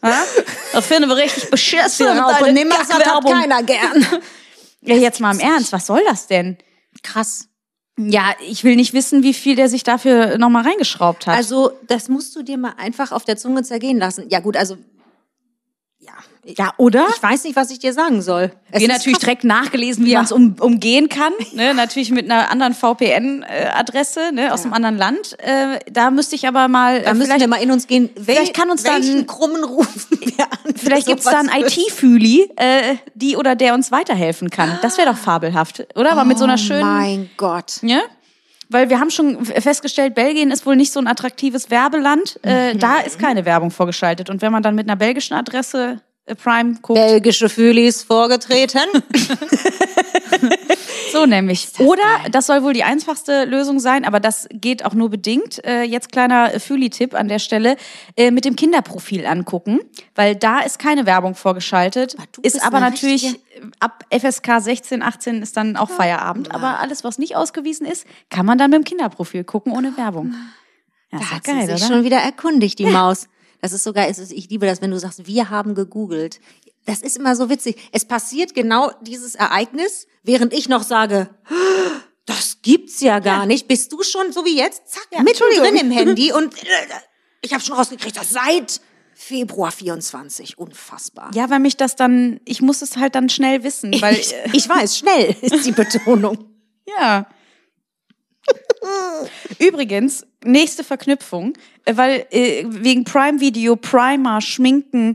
[0.72, 2.06] Das finden wir richtig beschissen.
[2.06, 4.06] Raupe nimmer, das hat keiner gern.
[4.82, 6.58] Ja, jetzt mal im Ernst, was soll das denn?
[7.02, 7.48] Krass.
[7.98, 11.36] Ja, ich will nicht wissen, wie viel der sich dafür nochmal reingeschraubt hat.
[11.36, 14.26] Also, das musst du dir mal einfach auf der Zunge zergehen lassen.
[14.28, 14.76] Ja gut, also
[16.46, 16.54] ja.
[16.66, 17.06] Ja, oder?
[17.14, 18.52] Ich weiß nicht, was ich dir sagen soll.
[18.70, 20.18] Es Wir natürlich direkt nachgelesen, wie Ja.
[20.18, 21.32] man es um, umgehen kann.
[21.52, 21.74] Ne?
[21.74, 24.52] Natürlich mit einer anderen VPN-Adresse ne?
[24.52, 25.36] aus einem anderen Land.
[25.40, 27.02] Äh, da müsste ich aber mal.
[27.02, 28.10] Da äh, müssen wir mal in uns gehen.
[28.16, 30.74] Wel vielleicht kann uns dann- welchen krummen rufen wir an?
[30.76, 31.48] vielleicht gibt's da einen?
[31.64, 34.78] IT-Füli, äh, die oder der uns weiterhelfen kann.
[34.82, 36.12] Das wäre doch fabelhaft, oder?
[36.12, 36.80] Aber mit so einer schönen.
[36.82, 37.78] Mein Gott.
[37.82, 38.00] Ja?
[38.68, 42.40] Weil wir haben schon festgestellt, Belgien ist wohl nicht so ein attraktives Werbeland.
[42.42, 42.78] Äh, Mhm.
[42.80, 44.28] da ist keine Werbung vorgeschaltet.
[44.28, 48.80] Und wenn man dann mit einer belgischen Adresse äh, Prime guckt, Belgische Fühlis vorgetreten.
[51.12, 51.68] so nämlich.
[51.78, 55.64] Oder, das soll wohl die einfachste Lösung sein, aber das geht auch nur bedingt.
[55.64, 57.76] Äh, jetzt kleiner Fühli-Tipp an der Stelle.
[58.16, 59.80] Äh, mit dem Kinderprofil angucken,
[60.14, 62.16] weil da ist keine Werbung vorgeschaltet.
[62.32, 66.54] du Ist aber natürlich, richtige- ab FSK 16, 18 ist dann auch Feierabend.
[66.54, 70.34] Aber alles, was nicht ausgewiesen ist, kann man dann mit dem Kinderprofil gucken ohne Werbung.
[71.12, 71.94] Ja, Da hat geil, sie sich oder?
[71.94, 73.28] schon wieder erkundigt, die Maus.
[73.60, 76.40] Das ist sogar, ich liebe das, wenn du sagst, wir haben gegoogelt.
[76.84, 77.76] Das ist immer so witzig.
[77.92, 81.28] Es passiert genau dieses Ereignis, während ich noch sage,
[82.26, 83.68] das gibt's ja gar nicht.
[83.68, 86.66] Bist du schon so wie jetzt, zack, mittendrin im Handy und äh,
[87.42, 88.80] ich habe schon rausgekriegt, das seit
[89.14, 90.58] Februar 24.
[90.58, 91.30] Unfassbar.
[91.34, 94.50] Ja, weil mich das dann, ich muss es halt dann schnell wissen, weil, ich, äh,
[94.52, 96.50] ich weiß, schnell ist die Betonung.
[96.86, 97.26] ja.
[99.58, 101.54] Übrigens, nächste Verknüpfung,
[101.90, 105.14] weil äh, wegen Prime Video, Primer, Schminken,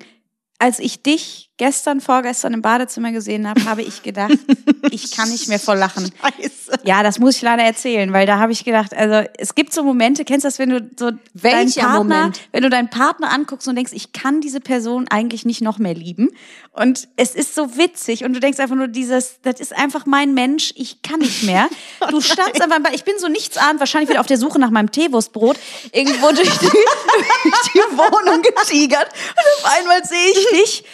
[0.59, 4.31] als ich dich gestern, vorgestern im Badezimmer gesehen habe, habe ich gedacht,
[4.89, 6.11] ich kann nicht mehr vor Lachen.
[6.19, 6.79] Scheiße.
[6.85, 9.83] Ja, das muss ich leider erzählen, weil da habe ich gedacht, also es gibt so
[9.83, 12.39] Momente, kennst du das, wenn du so deinen Welcher Partner, Moment?
[12.51, 15.93] wenn du deinen Partner anguckst und denkst, ich kann diese Person eigentlich nicht noch mehr
[15.93, 16.29] lieben
[16.71, 20.33] und es ist so witzig und du denkst einfach nur dieses, das ist einfach mein
[20.33, 21.69] Mensch, ich kann nicht mehr.
[22.09, 25.59] Du standst einfach, ich bin so nichtsahnd, wahrscheinlich wieder auf der Suche nach meinem Teewurstbrot,
[25.91, 26.65] irgendwo durch die,
[27.43, 30.85] durch die Wohnung getigert und auf einmal sehe ich dich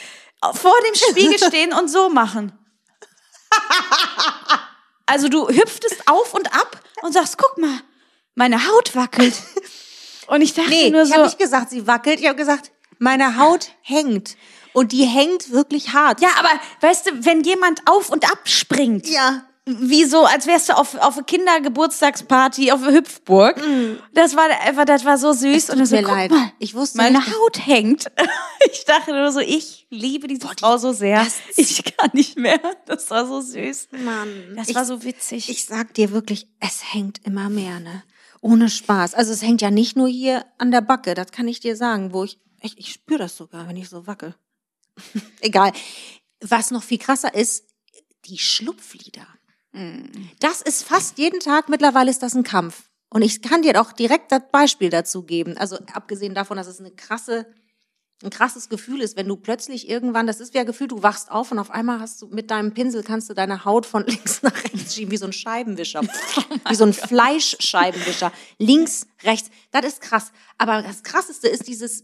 [0.53, 2.51] vor dem Spiegel stehen und so machen.
[5.05, 7.79] Also du hüpftest auf und ab und sagst, guck mal,
[8.35, 9.33] meine Haut wackelt.
[10.27, 12.19] Und ich dachte Nee, nur ich so, habe nicht gesagt, sie wackelt.
[12.19, 14.35] Ich habe gesagt, meine Haut hängt.
[14.73, 16.21] Und die hängt wirklich hart.
[16.21, 16.49] ja, aber
[16.81, 19.43] weißt du, wenn jemand auf und ab springt, Ja.
[19.67, 23.61] Wie so, als wärst du auf, auf eine Kindergeburtstagsparty auf Hüpfburg.
[24.13, 25.69] Das war einfach, das war so süß.
[25.71, 26.31] und dann so, mir guck leid.
[26.31, 28.07] mal, Ich wusste meine nicht, Haut hängt.
[28.71, 31.25] Ich dachte nur so, ich liebe diese Frau so sehr.
[31.57, 32.59] Ich kann nicht mehr.
[32.85, 33.89] Das war so süß.
[34.03, 34.55] Mann.
[34.55, 35.49] Das ich, war so witzig.
[35.49, 38.03] Ich sag dir wirklich, es hängt immer mehr, ne?
[38.41, 39.13] Ohne Spaß.
[39.13, 42.13] Also es hängt ja nicht nur hier an der Backe, das kann ich dir sagen,
[42.13, 44.35] wo ich, ich, ich spüre das sogar, wenn ich so wackel.
[45.41, 45.71] Egal.
[46.41, 47.65] Was noch viel krasser ist,
[48.25, 49.27] die Schlupflieder.
[50.39, 52.83] Das ist fast jeden Tag, mittlerweile ist das ein Kampf.
[53.09, 55.57] Und ich kann dir auch direkt das Beispiel dazu geben.
[55.57, 57.47] Also abgesehen davon, dass es eine krasse,
[58.21, 61.31] ein krasses Gefühl ist, wenn du plötzlich irgendwann, das ist wie ein Gefühl, du wachst
[61.31, 64.41] auf und auf einmal hast du mit deinem Pinsel kannst du deine Haut von links
[64.41, 66.01] nach rechts schieben, wie so ein Scheibenwischer.
[66.69, 68.33] wie so ein Fleischscheibenwischer.
[68.57, 69.49] Links, rechts.
[69.71, 70.31] Das ist krass.
[70.57, 72.03] Aber das krasseste ist dieses,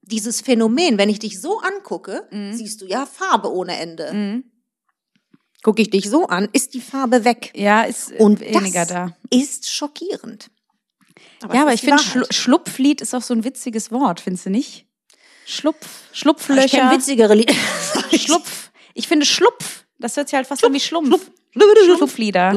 [0.00, 0.96] dieses Phänomen.
[0.96, 4.42] Wenn ich dich so angucke, siehst du ja Farbe ohne Ende.
[5.64, 7.50] Gucke ich dich so an, ist die Farbe weg.
[7.56, 9.16] ja, ist äh, Und weniger das da.
[9.30, 10.50] ist schockierend.
[11.42, 12.02] ja, es aber ich finde.
[12.02, 14.86] Schlu Schlupflied ist auch so ein witziges Wort, findest du nicht?
[15.46, 17.54] Schlupf, ich Schlupflöcher, kenne witzigere Lieder.
[18.14, 18.70] Schlupf.
[18.92, 21.30] Ich finde Schlupf, das hört sich halt fast an wie Schlumpf.
[21.96, 22.52] Schlupflieder.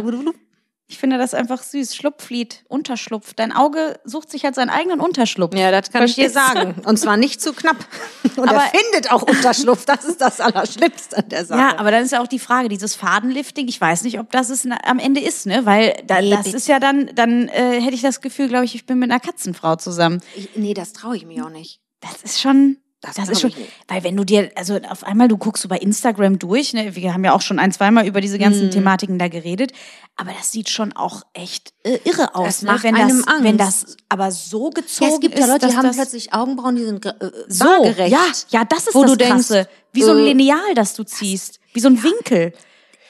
[0.89, 1.95] Ich finde das einfach süß.
[1.97, 3.33] Schlupflied, Unterschlupf.
[3.33, 5.53] Dein Auge sucht sich halt seinen eigenen Unterschlupf.
[5.53, 6.75] Ja, das kann ich dir Verstehst sagen.
[6.85, 7.75] Und zwar nicht zu knapp.
[8.37, 9.83] Und Aber- er findet auch Unterschlupf.
[9.85, 11.59] Das ist das Allerschlimmste an der Sache.
[11.59, 14.49] Ja, aber dann ist ja auch die Frage, dieses Fadenlifting, ich weiß nicht, ob das
[14.49, 15.65] es am Ende ist, ne?
[15.65, 16.55] Weil da, Nee, das bitte.
[16.57, 19.19] ist ja dann, dann äh, hätte ich das Gefühl, glaube ich, ich bin mit einer
[19.19, 20.21] Katzenfrau zusammen.
[20.37, 21.81] ich, nee, das traue ich mir auch nicht.
[21.99, 22.77] Das ist schon.
[23.01, 23.53] Das Das, ist schon,
[23.87, 27.13] weil wenn du dir, also auf einmal, du guckst so bei Instagram durch, ne, wir
[27.13, 28.71] haben ja auch schon ein, zweimal über diese ganzen Mhm.
[28.71, 29.71] Thematiken da geredet,
[30.15, 32.71] aber das sieht schon auch echt äh, irre aus, Das ne?
[32.71, 33.83] macht wenn einem das, wenn Angst.
[33.85, 36.85] das aber so gezogen Ja, es gibt ist, ja Leute, die haben plötzlich Augenbrauen, die
[36.85, 37.13] sind äh,
[37.47, 38.11] so, waagerecht.
[38.11, 39.69] ja, ja, das ist Wo das du denkst, Krasse.
[39.93, 42.51] wie so ein äh, Lineal, das du ziehst, wie so ein Winkel.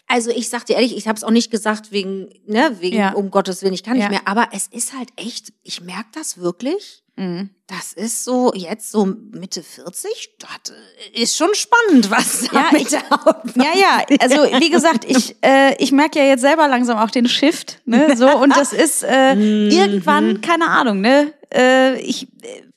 [0.09, 3.13] Also ich sag dir ehrlich, ich habe es auch nicht gesagt wegen, ne, wegen Ja.
[3.13, 4.09] um Gottes Willen, ich kann nicht Ja.
[4.09, 4.21] mehr.
[4.25, 7.03] Aber es ist halt echt, ich merke das wirklich.
[7.17, 7.49] Mhm.
[7.65, 10.73] Das ist so jetzt so Mitte 40, das
[11.13, 15.03] ist schon spannend, was da Ja, mit ich- der Haut Ja, ja, also wie gesagt,
[15.03, 18.71] ich, äh, ich merke ja jetzt selber langsam auch den Shift, ne, so und das
[18.71, 19.69] ist äh, Mhm.
[19.71, 22.27] irgendwann, keine Ahnung, ne, äh, ich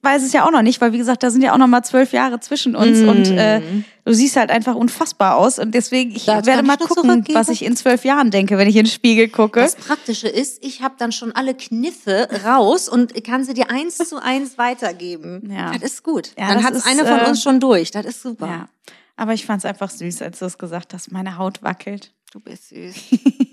[0.02, 1.82] weiß es ja auch noch nicht, weil wie gesagt, da sind ja auch noch mal
[1.82, 3.08] zwölf Jahre zwischen uns Mhm.
[3.08, 3.60] und äh,
[4.04, 7.48] du siehst halt einfach unfassbar aus und deswegen, ich Das werde mal ich gucken, was
[7.48, 9.60] ich in zwölf Jahren denke, wenn ich in den Spiegel gucke.
[9.60, 13.98] Das Praktische ist, ich habe dann schon alle Kniffe raus und kann sie dir eins
[13.98, 15.50] zu eins weitergeben.
[15.52, 15.72] Ja.
[15.72, 16.30] Das ist gut.
[16.38, 17.90] Ja, dann hat ist, eine von äh, uns schon durch.
[17.90, 18.46] Das ist super.
[18.46, 18.68] Ja.
[19.16, 21.12] Aber ich fand es einfach süß, als du es gesagt hast.
[21.12, 22.14] Meine Haut wackelt.
[22.32, 22.94] Du bist süß.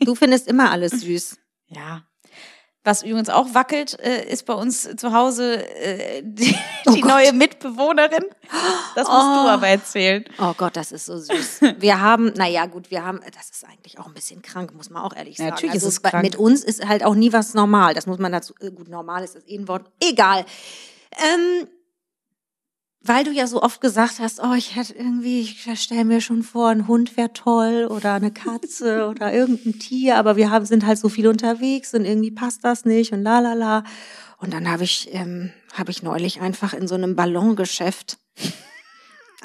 [0.06, 1.38] du findest immer alles süß.
[1.70, 2.04] Ja.
[2.88, 7.34] Was übrigens auch wackelt, äh, ist bei uns zu Hause äh, die, Oh die neue
[7.34, 8.23] Mitbewohnerin.
[8.95, 9.50] Das musst du Oh.
[9.50, 10.23] aber erzählen.
[10.39, 11.60] Oh Gott, das ist so süß.
[11.80, 15.04] Wir haben, naja, gut, wir haben, das ist eigentlich auch ein bisschen krank, muss man
[15.04, 15.56] auch ehrlich Ja, sagen.
[15.56, 16.23] natürlich ist es bei- krank.
[16.23, 17.93] Mit uns ist halt auch nie was normal.
[17.93, 19.86] Das muss man dazu, äh, gut, normal ist das eh ein Wort.
[20.02, 20.45] Egal.
[21.12, 21.67] Ähm,
[23.08, 26.43] weil du ja so oft gesagt hast, oh, ich hätte irgendwie, ich stelle mir schon
[26.43, 30.86] vor, ein Hund wäre toll oder eine Katze oder irgendein Tier, aber wir haben, sind
[30.86, 33.84] halt so viel unterwegs und irgendwie passt das nicht und la la la.
[34.39, 38.17] Und dann habe ich, ähm, habe ich neulich einfach in so einem Ballongeschäft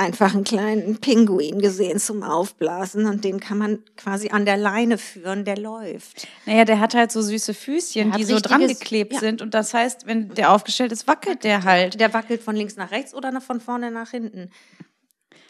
[0.02, 4.98] einfach einen kleinen Pinguin gesehen zum Aufblasen und den kann man quasi an der Leine
[4.98, 6.26] führen, der läuft.
[6.46, 9.20] Naja, der hat halt so süße Füßchen, die so dran geklebt ja.
[9.20, 9.42] sind.
[9.42, 12.00] Und das heißt, wenn der aufgestellt ist, wackelt der halt.
[12.00, 14.50] Der wackelt von links nach rechts oder von vorne nach hinten.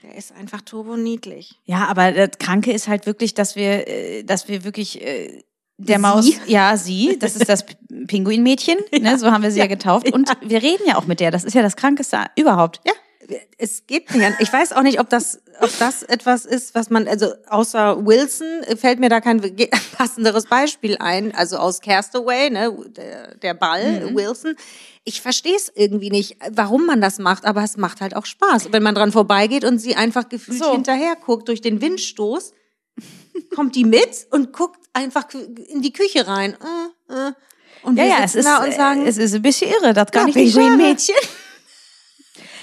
[0.02, 1.60] Der ist einfach turbo niedlich.
[1.64, 5.42] Ja, aber das Kranke ist halt wirklich, dass wir, äh, dass wir wirklich äh,
[5.78, 6.02] der Sie?
[6.02, 7.64] Maus, ja, sie, das ist das
[8.06, 10.12] Pinguinmädchen, ne, so haben wir sie ja, getauft.
[10.12, 11.30] Und wir reden ja auch mit der.
[11.30, 12.80] Das ist ja das Krankeste überhaupt.
[12.86, 12.92] Ja,
[13.58, 14.32] es geht nicht.
[14.40, 18.46] Ich weiß auch nicht, ob das, ob das etwas ist, was man, also außer Wilson
[18.76, 19.40] fällt mir da kein
[19.96, 21.34] passenderes Beispiel ein.
[21.34, 22.72] Also aus Castaway, ne,
[23.40, 24.56] der, Ball, Wilson.
[25.04, 28.72] Ich verstehe es irgendwie nicht, warum man das macht, aber es macht halt auch Spaß.
[28.72, 30.72] Wenn man dran vorbeigeht und sie einfach gefühlt So.
[30.72, 32.52] hinterher guckt durch den Windstoß,
[33.54, 36.56] kommt die mit und guckt einfach in die Küche rein.
[37.08, 37.32] Äh, äh.
[37.82, 39.92] Und Ja, wir ja, es sitzen ist, da und sagen, es ist ein bisschen irre,
[39.92, 41.16] das kann Ja, ich nicht Pinguinmädchen.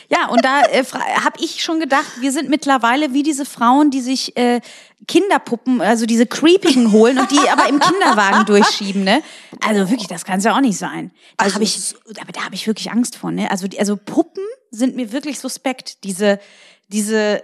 [0.10, 4.02] Ja, und da äh, habe ich schon gedacht, wir sind mittlerweile wie diese Frauen, die
[4.02, 4.60] sich äh,
[5.08, 9.22] Kinderpuppen, also diese creepigen holen und die aber im Kinderwagen durchschieben, ne?
[9.66, 11.12] Also wirklich, das kann es ja auch nicht sein.
[11.38, 13.52] Da Also habe ich, aber da habe ich wirklich Angst vor, ne?
[13.52, 16.04] Also, also Puppen sind mir wirklich suspekt.
[16.04, 16.40] Diese,
[16.88, 17.44] diese,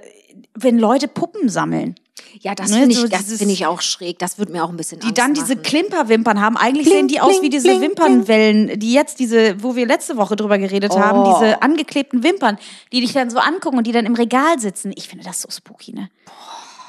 [0.56, 1.96] wenn Leute Puppen sammeln,
[2.42, 4.20] Ja, das Ne, finde ich, so das finde ich auch schräg.
[4.20, 5.64] Das wird mir auch ein bisschen die Angst dann diese machen.
[5.64, 6.58] Klimperwimpern haben.
[6.58, 9.86] Eigentlich Bling, sehen die aus bling, wie diese bling, Wimpernwellen, die jetzt diese, wo wir
[9.86, 11.34] letzte Woche drüber geredet haben, Oh.
[11.40, 12.58] diese angeklebten Wimpern,
[12.92, 14.92] die dich dann so angucken und die dann im Regal sitzen.
[14.96, 16.10] Ich finde das so spooky, ne?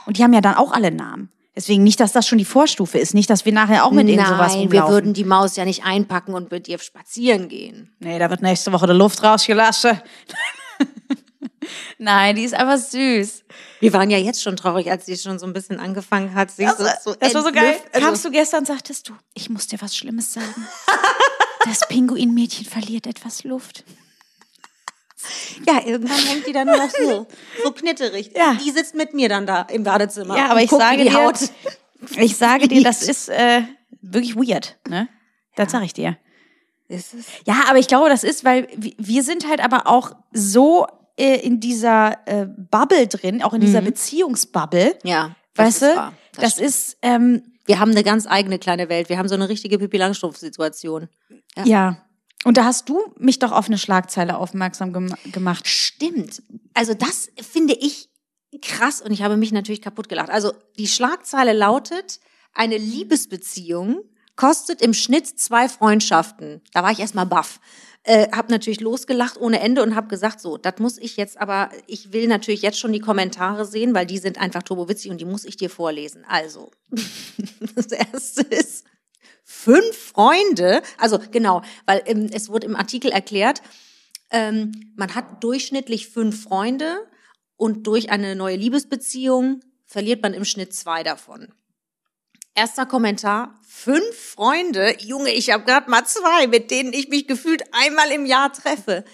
[0.06, 1.30] Und die haben ja dann auch alle Namen.
[1.58, 4.26] Deswegen nicht, dass das schon die Vorstufe ist, nicht, dass wir nachher auch mit irgend
[4.26, 4.92] sowas Nein, wir rumlaufen.
[4.92, 7.90] würden die Maus ja nicht einpacken und mit ihr spazieren gehen.
[7.98, 9.98] Nee, da wird nächste Woche die Luft rausgelassen.
[11.98, 13.44] Nein, die ist einfach süß.
[13.80, 16.68] Wir waren ja jetzt schon traurig, als sie schon so ein bisschen angefangen hat, sich
[16.68, 17.78] so, so das war so geil.
[17.92, 20.66] also- Kamst du gestern und sagtest du, ich muss dir was Schlimmes sagen.
[21.68, 23.82] Das Pinguinmädchen verliert etwas Luft.
[25.66, 27.26] Ja, irgendwann hängt die dann nur noch so,
[27.64, 28.30] so knitterig.
[28.36, 28.54] Ja.
[28.54, 30.36] Die sitzt mit mir dann da im Badezimmer.
[30.36, 31.38] Ja, aber ich sage dir, Haut.
[32.18, 33.62] ich sage dir, das ist äh,
[34.00, 35.08] wirklich weird, ne?
[35.56, 36.16] Das sage ich dir.
[36.86, 37.24] Ist es?
[37.46, 40.86] Ja, aber ich glaube, das ist, weil wir sind halt aber auch so
[41.18, 45.34] äh, in dieser äh, Bubble drin, auch in dieser Beziehungsbubble, Ja.
[45.54, 46.12] das weißt du?
[46.40, 46.68] Das, stimmt.
[46.68, 49.08] ist, ähm, Wir haben eine ganz eigene kleine Welt.
[49.08, 51.08] Wir haben so eine richtige Pippi Langstrumpf-Situation.
[51.56, 51.64] Ja.
[51.64, 52.02] ja.
[52.44, 55.66] Und da hast du mich doch auf eine Schlagzeile aufmerksam gem gemacht.
[55.66, 56.42] Stimmt.
[56.74, 58.08] Also das finde ich
[58.62, 60.30] krass und ich habe mich natürlich kaputt gelacht.
[60.30, 62.20] Also die Schlagzeile lautet,
[62.52, 64.02] eine Liebesbeziehung
[64.36, 66.62] kostet im Schnitt zwei Freundschaften.
[66.72, 67.60] Da war ich erstmal baff.
[68.04, 71.70] Äh, hab natürlich losgelacht ohne Ende und habe gesagt, so, das muss ich jetzt aber,
[71.88, 75.24] ich will natürlich jetzt schon die Kommentare sehen, weil die sind einfach turbowitzig und die
[75.24, 76.24] muss ich dir vorlesen.
[76.28, 76.70] Also,
[77.74, 78.84] das erste ist,
[79.42, 83.60] fünf Freunde, also genau, weil ähm, es wurde im Artikel erklärt,
[84.30, 87.08] ähm, man hat durchschnittlich fünf Freunde
[87.56, 91.52] und durch eine neue Liebesbeziehung verliert man im Schnitt zwei davon.
[92.56, 97.62] Erster Kommentar, fünf Freunde, Junge, ich habe gerade mal zwei, mit denen ich mich gefühlt
[97.72, 99.04] einmal im Jahr treffe.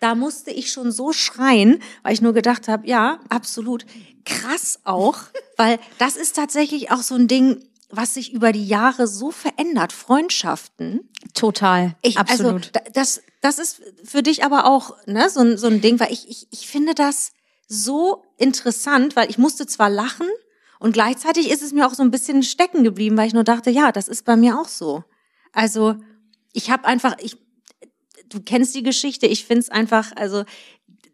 [0.00, 3.86] Da musste ich schon so schreien, weil ich nur gedacht habe, ja, absolut
[4.26, 5.16] krass auch,
[5.56, 9.94] weil das ist tatsächlich auch so ein Ding, was sich über die Jahre so verändert,
[9.94, 11.08] Freundschaften.
[11.32, 11.96] Total.
[12.02, 12.52] Ich, Absolut.
[12.54, 15.98] Also, da- das, das ist für dich aber auch ne, so, ein- so ein Ding,
[16.00, 17.32] weil ich, ich, ich finde das
[17.66, 20.28] so interessant, weil ich musste zwar lachen
[20.80, 23.70] und gleichzeitig ist es mir auch so ein bisschen stecken geblieben, weil ich nur dachte,
[23.70, 25.04] ja, das ist bei mir auch so.
[25.52, 25.94] Also
[26.52, 27.36] ich habe einfach, ich,
[28.28, 30.44] du kennst die Geschichte, ich finde es einfach, also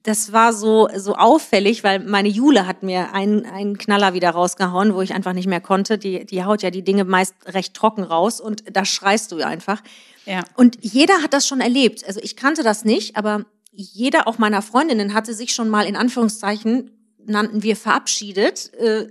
[0.05, 4.95] das war so, so auffällig, weil meine Jule hat mir einen, einen Knaller wieder rausgehauen,
[4.95, 5.99] wo ich einfach nicht mehr konnte.
[5.99, 9.83] Die, die haut ja die Dinge meist recht trocken raus und da schreist du einfach.
[10.25, 10.45] Ja.
[10.55, 12.07] Und jeder hat das schon erlebt.
[12.07, 15.97] Also ich kannte das nicht, aber jeder, auch meiner Freundinnen, hatte sich schon mal in
[15.97, 16.93] Anführungszeichen,
[17.25, 19.09] nannten wir verabschiedet, äh,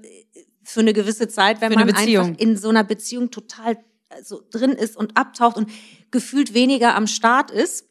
[0.66, 2.26] für eine gewisse Zeit, wenn man Beziehung.
[2.28, 3.78] einfach in so einer Beziehung total
[4.24, 5.70] so drin ist und abtaucht und
[6.12, 7.86] gefühlt weniger am Start ist.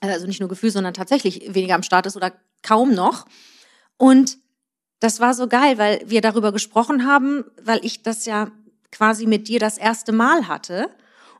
[0.00, 2.32] Also nicht nur Gefühl, sondern tatsächlich weniger am Start ist oder
[2.62, 3.26] kaum noch.
[3.96, 4.38] Und
[5.00, 8.50] das war so geil, weil wir darüber gesprochen haben, weil ich das ja
[8.92, 10.90] quasi mit dir das erste Mal hatte.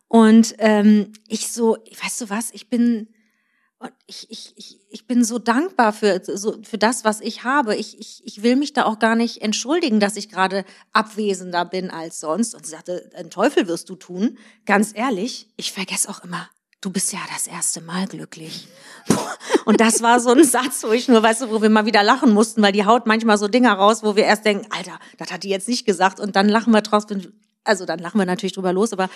[0.09, 3.09] Und ähm, ich so, weißt du was, ich bin,
[3.79, 7.77] und ich, ich, ich, ich bin so dankbar für, so, für das, was ich habe.
[7.77, 11.91] Ich, ich, ich will mich da auch gar nicht entschuldigen, dass ich gerade abwesender bin
[11.91, 12.55] als sonst.
[12.55, 14.39] Und sie sagte, einen Teufel wirst du tun.
[14.65, 16.49] Ganz ehrlich, ich vergesse auch immer,
[16.81, 18.67] du bist ja das erste Mal glücklich.
[19.67, 22.03] Und das war so ein Satz, wo ich nur, weißt du, wo wir mal wieder
[22.03, 25.31] lachen mussten, weil die haut manchmal so Dinger raus, wo wir erst denken, Alter, das
[25.31, 26.19] hat die jetzt nicht gesagt.
[26.19, 29.11] Und dann lachen wir trotzdem, also dann lachen wir natürlich drüber los, aber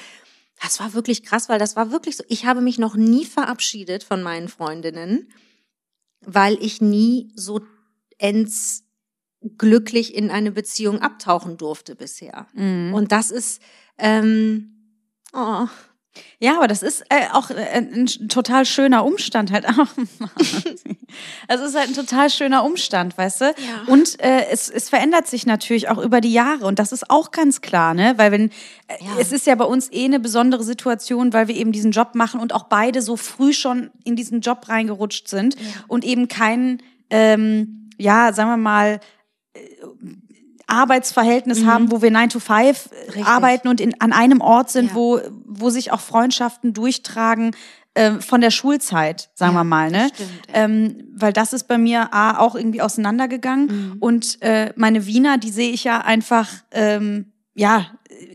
[0.63, 2.25] das war wirklich krass, weil das war wirklich so.
[2.29, 5.29] Ich habe mich noch nie verabschiedet von meinen Freundinnen,
[6.21, 7.61] weil ich nie so
[8.19, 8.85] ends
[9.57, 12.47] glücklich in eine Beziehung abtauchen durfte bisher.
[12.95, 13.63] Und das ist,
[13.97, 14.99] ähm,
[15.33, 15.67] oh,
[16.41, 19.87] Ja, aber das ist äh, auch äh, ein total schöner Umstand halt auch.
[21.49, 23.45] Also es ist halt ein total schöner Umstand, weißt du?
[23.45, 23.53] Ja.
[23.87, 27.31] Und äh, es, es verändert sich natürlich auch über die Jahre und das ist auch
[27.31, 28.15] ganz klar, ne?
[28.17, 28.49] Weil wenn
[28.89, 29.11] äh, Ja.
[29.21, 32.41] es ist ja bei uns eh eine besondere Situation, weil wir eben diesen Job machen
[32.41, 35.57] und auch beide so früh schon in diesen Job reingerutscht sind
[35.89, 39.01] und eben keinen, ähm, ja, sagen wir mal
[40.71, 42.99] Arbeitsverhältnis haben, wo wir 9 to 5 Mhm.
[43.07, 43.27] Richtig.
[43.27, 44.95] arbeiten und in, an einem Ort sind, Ja.
[44.95, 47.53] wo, wo sich auch Freundschaften durchtragen
[47.97, 49.91] ähm, von der Schulzeit, sagen Ja, wir mal.
[49.91, 50.09] Ne?
[50.15, 53.67] stimmt, ähm, weil das ist bei mir A, auch irgendwie auseinandergegangen.
[53.67, 53.97] Mhm.
[53.99, 57.87] Und äh, meine Wiener, die sehe ich ja einfach, ähm, ja,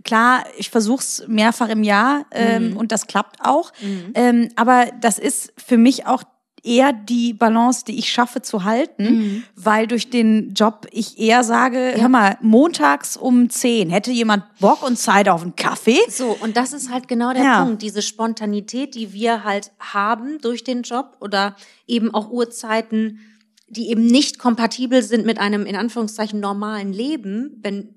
[0.03, 2.77] klar, ich versuch's mehrfach im Jahr ähm, Mhm.
[2.77, 3.71] und das klappt auch.
[4.13, 6.23] Ähm, aber das ist für mich auch
[6.65, 9.43] eher die Balance, die ich schaffe zu halten, Mhm.
[9.55, 14.81] weil durch den Job ich eher sage, hör mal, montags um 10, hätte jemand Bock
[14.83, 15.99] und Zeit auf einen Kaffee?
[16.09, 17.63] So, und das ist halt genau der Ja.
[17.63, 21.55] Punkt, diese Spontanität, die wir halt haben durch den Job oder
[21.87, 23.19] eben auch Uhrzeiten,
[23.67, 27.89] die eben nicht kompatibel sind mit einem in Anführungszeichen normalen Leben, wenn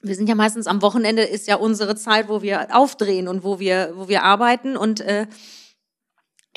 [0.00, 3.58] wir sind ja meistens am Wochenende ist ja unsere Zeit, wo wir aufdrehen und wo
[3.58, 5.26] wir wo wir arbeiten und äh,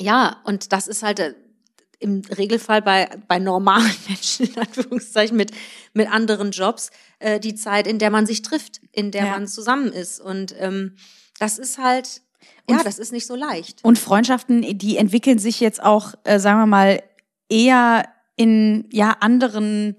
[0.00, 1.34] ja, und das ist halt äh,
[2.02, 5.52] im Regelfall bei, bei normalen Menschen, in Anführungszeichen, mit,
[5.94, 6.90] mit anderen Jobs,
[7.20, 9.30] äh, die Zeit, in der man sich trifft, in der Ja.
[9.30, 10.20] man zusammen ist.
[10.20, 10.96] Und ähm,
[11.38, 12.22] das ist halt,
[12.68, 13.84] ja, das ist nicht so leicht.
[13.84, 17.02] Und Freundschaften, die entwickeln sich jetzt auch, äh, sagen wir mal,
[17.48, 18.04] eher
[18.36, 19.96] in ja anderen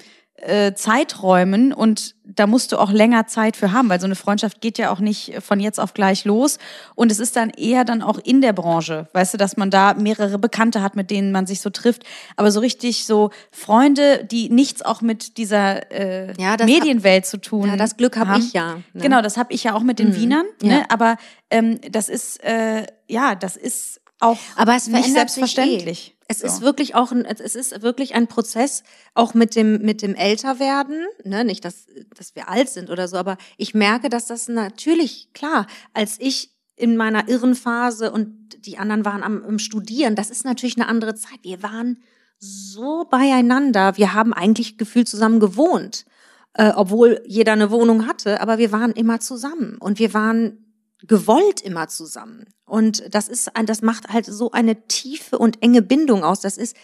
[0.48, 4.62] äh, Zeiträumen und da musst du auch länger Zeit für haben, weil so eine Freundschaft
[4.62, 6.58] geht ja auch nicht von jetzt auf gleich los
[6.96, 9.94] und es ist dann eher dann auch in der Branche, weißt du, dass man da
[9.94, 12.04] mehrere Bekannte hat, mit denen man sich so trifft,
[12.38, 17.68] aber so richtig so Freunde, die nichts auch mit dieser äh, Ja, Medienwelt zu tun
[17.70, 18.42] Ja, das Glück hab haben.
[18.42, 19.02] ich ja, ne?
[19.02, 20.70] Genau, das habe ich ja auch mit den Wienern, Ja.
[20.80, 20.86] ne?
[20.90, 21.18] aber
[21.50, 26.12] ähm, das ist äh, ja, das ist auch Aber es nicht sich selbstverständlich.
[26.12, 26.13] Eh.
[26.28, 26.48] Es So.
[26.48, 31.06] ist wirklich auch ein, es ist wirklich ein Prozess, auch mit dem, mit dem Älterwerden,
[31.24, 35.34] ne, nicht, dass, dass wir alt sind oder so, aber ich merke, dass das natürlich,
[35.34, 40.30] klar, als ich in meiner irren Phase und die anderen waren am, am Studieren, das
[40.30, 41.40] ist natürlich eine andere Zeit.
[41.44, 42.02] Wir waren
[42.40, 43.96] so beieinander.
[43.98, 46.06] Wir haben eigentlich gefühlt zusammen gewohnt,
[46.54, 50.63] äh, obwohl jeder eine Wohnung hatte, aber wir waren immer zusammen und wir waren
[51.04, 52.46] gewollt immer zusammen.
[52.66, 56.40] Und das ist das macht halt so eine tiefe und enge Bindung aus.
[56.40, 56.76] Das ist,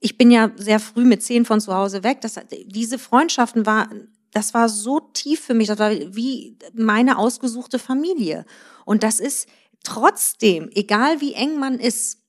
[0.00, 2.20] ich bin ja sehr früh mit zehn von zu Hause weg.
[2.22, 3.90] Das, diese Freundschaften war,
[4.32, 5.68] das war so tief für mich.
[5.68, 8.46] Das war wie meine ausgesuchte Familie.
[8.84, 9.48] Und das ist
[9.84, 12.25] trotzdem, egal wie eng man ist,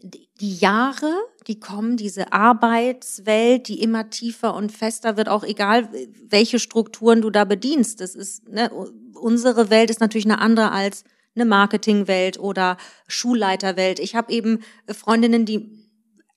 [0.00, 1.10] die Jahre,
[1.46, 5.88] die kommen, diese Arbeitswelt, die immer tiefer und fester wird, auch egal,
[6.28, 8.00] welche Strukturen du da bedienst.
[8.00, 8.70] Das ist, ne,
[9.14, 12.76] unsere Welt ist natürlich eine andere als eine Marketingwelt oder
[13.08, 13.98] Schulleiterwelt.
[13.98, 15.70] Ich habe eben Freundinnen, die,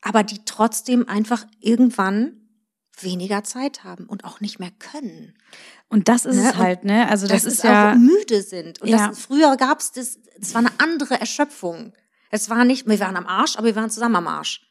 [0.02, 2.34] aber die trotzdem einfach irgendwann
[3.02, 5.34] weniger Zeit haben und auch nicht mehr können.
[5.90, 6.50] Und das ist Ne?
[6.50, 7.08] es halt, ne?
[7.10, 8.82] Also das, dass ist ja auch müde sind.
[8.82, 9.08] Und Ja.
[9.10, 11.94] das, früher gab es das, es war eine andere Erschöpfung.
[12.30, 14.62] Es war nicht, wir waren am Arsch, aber wir waren zusammen am Arsch.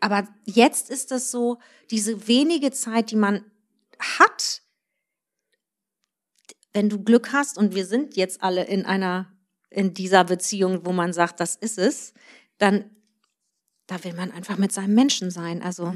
[0.00, 1.58] Aber jetzt ist das so,
[1.90, 3.44] diese wenige Zeit, die man
[4.18, 4.62] hat,
[6.72, 9.32] wenn du Glück hast, und wir sind jetzt alle in einer,
[9.70, 12.12] in dieser Beziehung, wo man sagt, das ist es,
[12.58, 12.90] dann
[13.86, 15.62] da will man einfach mit seinem Menschen sein.
[15.62, 15.94] Also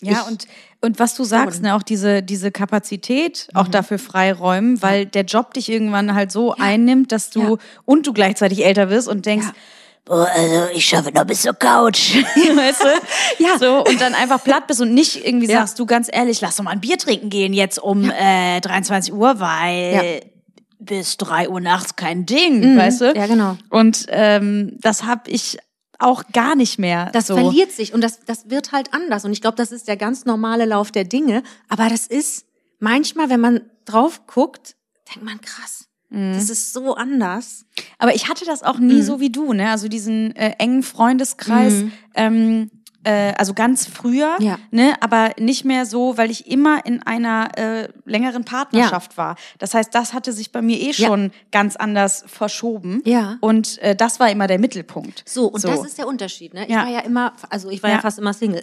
[0.00, 0.46] Ja, Ich und,
[0.80, 3.60] und was du sagst, ne, auch diese, diese Kapazität Mhm.
[3.60, 7.56] auch dafür freiräumen, weil der Job dich irgendwann halt so einnimmt, dass du Ja.
[7.84, 9.54] und du gleichzeitig älter wirst und denkst, Ja.
[10.08, 12.16] Boah, also ich schaffe noch bis zur Couch.
[12.56, 13.42] weißt du?
[13.44, 13.58] Ja.
[13.58, 15.60] So, und dann einfach platt bist und nicht irgendwie Ja.
[15.60, 19.12] sagst, du ganz ehrlich, lass doch mal ein Bier trinken gehen jetzt um äh, 23
[19.12, 20.20] Uhr, weil
[20.80, 23.10] bis 3 Uhr nachts kein Ding, weißt du?
[23.10, 23.16] Mhm.
[23.16, 23.56] ja, genau.
[23.70, 25.58] Und ähm, das habe ich
[25.98, 27.10] auch gar nicht mehr.
[27.12, 27.36] Das so.
[27.36, 29.24] verliert sich und das, das wird halt anders.
[29.24, 31.42] Und ich glaube, das ist der ganz normale Lauf der Dinge.
[31.68, 32.46] Aber das ist
[32.78, 34.76] manchmal, wenn man drauf guckt,
[35.08, 36.32] denkt man, krass, Mhm.
[36.34, 37.64] das ist so anders.
[37.98, 38.86] Aber ich hatte das auch Mhm.
[38.86, 39.70] nie so wie du, ne?
[39.70, 41.84] Also diesen äh, engen Freundeskreis,
[42.14, 42.70] ähm,
[43.04, 44.58] äh, also ganz früher, Ja.
[44.70, 44.94] ne?
[45.00, 49.36] Aber nicht mehr so, weil ich immer in einer äh, längeren Partnerschaft war.
[49.58, 51.06] Das heißt, das hatte sich bei mir eh Ja.
[51.06, 53.00] schon ganz anders verschoben.
[53.04, 53.36] Ja.
[53.40, 55.22] Und äh, das war immer der Mittelpunkt.
[55.26, 55.68] So, und So.
[55.68, 56.54] das ist der Unterschied.
[56.54, 56.64] Ne?
[56.64, 56.84] Ich Ja.
[56.84, 58.02] war ja immer, also ich war ja, Ja.
[58.02, 58.62] fast immer Single.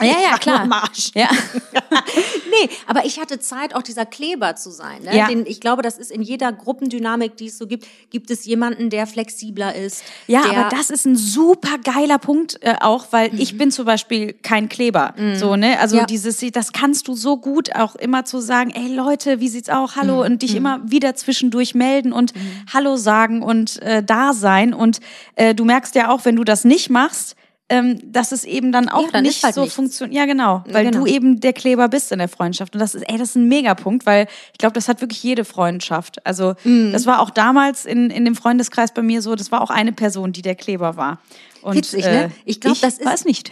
[0.00, 0.64] Ja, ja, klar.
[0.64, 1.12] nur am Arsch.
[1.14, 1.28] Ja.
[2.50, 5.02] nee, aber ich hatte Zeit, auch dieser Kleber zu sein.
[5.04, 5.16] Ne?
[5.16, 5.28] Ja.
[5.28, 8.90] Den, ich glaube, das ist in jeder Gruppendynamik, die es so gibt, gibt es jemanden,
[8.90, 10.02] der flexibler ist.
[10.26, 14.32] Ja, aber das ist ein super geiler Punkt äh, auch, weil ich bin zum Beispiel
[14.32, 15.14] kein Kleber.
[15.36, 15.78] So, ne?
[15.78, 16.06] Also Ja.
[16.06, 19.96] dieses, das kannst du so gut auch immer zu sagen, ey Leute, wie sieht's auch,
[19.96, 22.32] hallo und dich immer wieder zwischendurch melden und
[22.72, 24.74] Hallo sagen und äh, da sein.
[24.74, 25.00] Und
[25.36, 27.36] äh, du merkst ja auch, wenn du das nicht machst,
[27.70, 29.74] ähm, dass es eben dann auch Ja, dann nicht halt so nichts.
[29.76, 30.14] funktioniert.
[30.18, 31.04] Ja, genau, weil genau.
[31.04, 32.74] du eben der Kleber bist in der Freundschaft.
[32.74, 35.44] Und das ist, ey, das ist ein Megapunkt, weil ich glaube, das hat wirklich jede
[35.44, 36.24] Freundschaft.
[36.26, 36.92] Also Mhm.
[36.92, 39.92] das war auch damals in, in dem Freundeskreis bei mir so, das war auch eine
[39.92, 41.18] Person, die der Kleber war.
[41.62, 42.32] Und, Witzig, ne?
[42.46, 43.50] Ich glaub, das ist- war es nicht.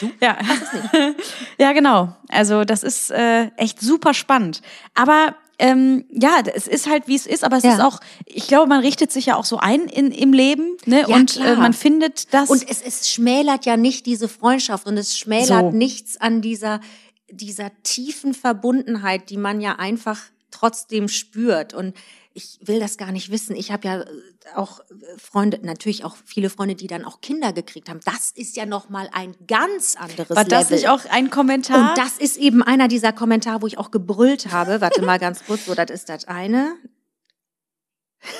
[0.00, 0.10] du?
[0.20, 0.36] Ja.
[1.58, 2.14] ja, genau.
[2.28, 4.62] Also das ist äh, echt super spannend.
[4.94, 7.74] Aber ähm, ja, es ist halt, wie es ist, aber es Ja.
[7.74, 11.04] ist auch, ich glaube, man richtet sich ja auch so ein in, im Leben ne?
[11.08, 12.50] Ja, und äh, man findet das.
[12.50, 15.70] Und es, es schmälert ja nicht diese Freundschaft und es schmälert So.
[15.70, 16.80] nichts an dieser,
[17.30, 21.74] dieser tiefen Verbundenheit, die man ja einfach trotzdem spürt.
[21.74, 21.94] Und
[22.34, 23.54] ich will das gar nicht wissen.
[23.54, 24.06] Ich habe ja äh,
[24.56, 28.00] auch äh, Freunde, natürlich auch viele Freunde, die dann auch Kinder gekriegt haben.
[28.04, 30.76] Das ist ja noch mal ein ganz anderes war das Level.
[30.76, 31.90] nicht auch ein Kommentar?
[31.90, 34.80] Und das ist eben einer dieser Kommentare, wo ich auch gebrüllt habe.
[34.80, 36.74] Warte mal ganz kurz, so, das ist das eine.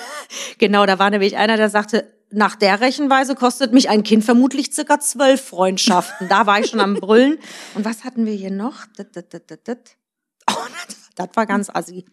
[0.59, 4.73] Genau, da war nämlich einer, der sagte, nach der Rechenweise kostet mich ein Kind vermutlich
[4.73, 6.29] circa zwölf Freundschaften.
[6.29, 7.39] Da war ich schon am Brüllen.
[7.75, 8.87] Und was hatten wir hier noch?
[8.99, 12.07] Oh, das, das war ganz assi.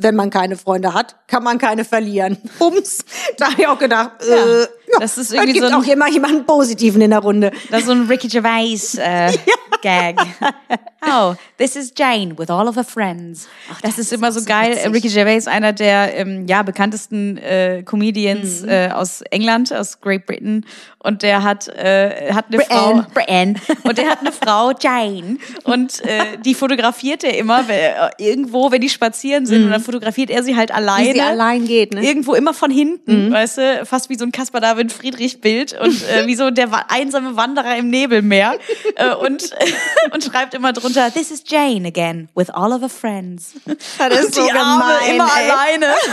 [0.00, 2.38] Wenn man keine Freunde hat, kann man keine verlieren.
[2.60, 3.04] Ums.
[3.36, 4.66] Da habe ich auch gedacht, äh, ja,
[5.00, 7.50] das ist es irgendwie gibt so ein- auch immer jemanden Positiven in der Runde.
[7.70, 9.32] Das ist so ein Ricky Gervais äh,
[9.82, 10.16] Gag.
[11.06, 13.48] Oh, this is Jane with all of her friends.
[13.82, 14.72] das, ist immer so geil.
[14.72, 14.92] witzig.
[14.94, 18.68] Ricky Gervais, einer der ähm, ja bekanntesten äh, Comedians Mhm.
[18.68, 20.64] äh, aus England, aus Great Britain.
[21.00, 22.76] Und der hat äh, hat eine Britain.
[22.76, 23.60] Frau, Britain.
[23.84, 25.38] Und der hat eine Frau, Jane.
[25.62, 29.64] Und äh, die fotografiert er immer äh, irgendwo, wenn die spazieren sind.
[29.64, 31.04] Und dann fotografiert er sie halt alleine.
[31.04, 31.14] Mhm.
[31.14, 32.04] Wie sie allein geht, ne?
[32.04, 36.02] Irgendwo immer von hinten, weißt du, fast wie so ein Caspar David Friedrich Bild und
[36.08, 38.58] äh, wie so der einsame Wanderer im Nebelmeer
[38.96, 39.50] äh, und
[40.12, 43.52] und schreibt immer drunter This is Jane again with all of her friends.
[43.98, 45.50] Das Und die Arme immer ey.
[45.50, 45.94] alleine.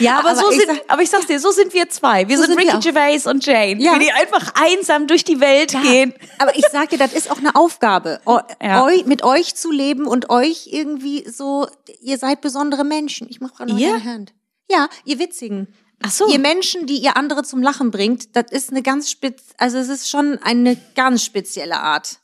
[0.00, 2.28] Ja, Aber, so ich sind, sag- aber ich sag's dir, so sind wir zwei.
[2.28, 2.82] Wir So sind, sind wir Ricky auch.
[2.94, 3.98] Gervais und Jane, Ja.
[3.98, 6.14] die einfach einsam durch die Welt gehen.
[6.38, 8.84] Aber ich sag dir, das ist auch eine Aufgabe, eu, Ja.
[8.84, 11.66] eu, mit euch zu leben und euch irgendwie so,
[12.00, 13.26] ihr seid besondere Menschen.
[13.28, 13.90] Ich mach gerade Ihr?
[13.94, 14.34] deine Hand.
[14.70, 15.74] Ja, ihr Witzigen.
[16.00, 16.28] Ach so.
[16.28, 19.88] Ihr Menschen, die ihr andere zum Lachen bringt, das ist eine ganz spez, also es
[19.88, 22.18] ist schon eine ganz spezielle Art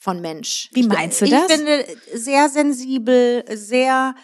[0.00, 0.70] von Mensch.
[0.72, 1.42] Wie meinst du ich das?
[1.42, 4.14] Ich finde sehr sensibel, sehr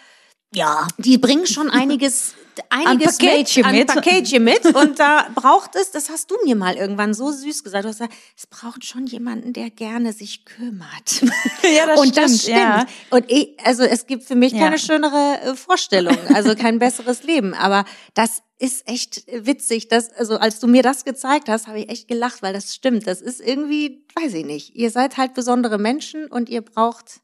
[0.53, 0.87] Ja.
[0.97, 2.33] die bringen schon einiges,
[2.69, 3.89] einiges Paketchen mit, mit.
[3.89, 4.65] Ein Paketchen mit.
[4.65, 7.97] Und da braucht es, das hast du mir mal irgendwann so süß gesagt, du hast
[7.99, 11.21] gesagt, es braucht schon jemanden, der gerne sich kümmert.
[11.75, 12.57] Ja, das und das stimmt, stimmt.
[12.57, 12.85] ja.
[13.09, 14.59] Und ich, also es gibt für mich Ja.
[14.59, 17.53] keine schönere äh, Vorstellung, also kein besseres Leben.
[17.53, 17.83] Aber
[18.13, 22.07] das ist echt witzig, dass, also als du mir das gezeigt hast, habe ich echt
[22.07, 23.05] gelacht, weil das stimmt.
[23.05, 24.75] Das ist irgendwie, weiß ich nicht.
[24.75, 27.19] Ihr seid halt besondere Menschen und ihr braucht,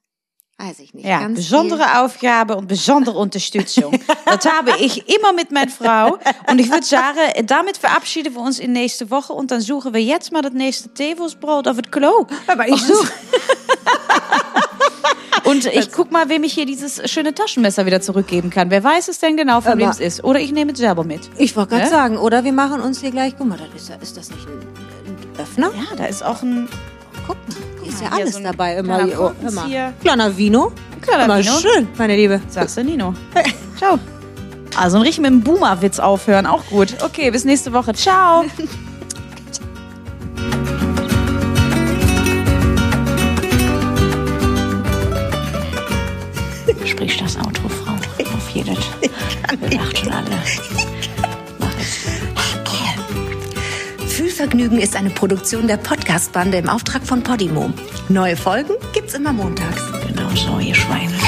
[0.64, 1.05] weiß ich nicht.
[1.05, 3.99] Ja, ganz besondere Aufgabe und besondere Unterstützung.
[4.26, 6.18] Das habe ich immer mit meiner Frau.
[6.49, 9.34] Und ich würde sagen, damit verabschieden wir uns in nächste Woche.
[9.34, 12.26] Und dann suchen wir jetzt mal das nächste Teewurstbrot auf het Klo.
[12.47, 13.11] Aber ich suche.
[15.43, 18.72] Und ich guck mal, wem ich hier dieses schöne Taschenmesser wieder zurückgeben kann.
[18.72, 20.24] Wer weiß es denn genau, von wem es ist?
[20.24, 21.30] Oder ich nehme es selber mit.
[21.38, 21.89] Ich wollte gerade Ne?
[21.89, 24.59] sagen, oder wir machen uns hier gleich, guck mal, ist, das nicht ein,
[25.05, 25.72] ein Öffner?
[25.76, 26.70] Ja, da ist auch ein
[27.28, 29.00] Guck mal, ist ja alles so dabei immer.
[29.00, 29.94] Kleiner, oh, immer.
[30.02, 30.72] kleiner Vino.
[31.02, 31.54] Kleiner immer Vino.
[31.60, 32.42] schön, meine Liebe.
[32.48, 33.14] Sagst du Nino.
[33.78, 34.00] Ciao.
[34.76, 36.96] Also ein richtig mit dem Boomer-Witz aufhören, auch gut.
[37.04, 37.94] Okay, bis nächste Woche.
[37.94, 38.46] Ciao.
[46.86, 47.94] Sprich das Auto, Frau.
[48.36, 49.90] Auf jeden Fall.
[54.44, 57.72] Fühlvergnügen ist eine Produktion der Podcast-Bande im Auftrag von Podimo.
[58.10, 59.82] Neue Folgen gibt's immer montags.
[60.06, 61.22] Genau so, ihr Schweine.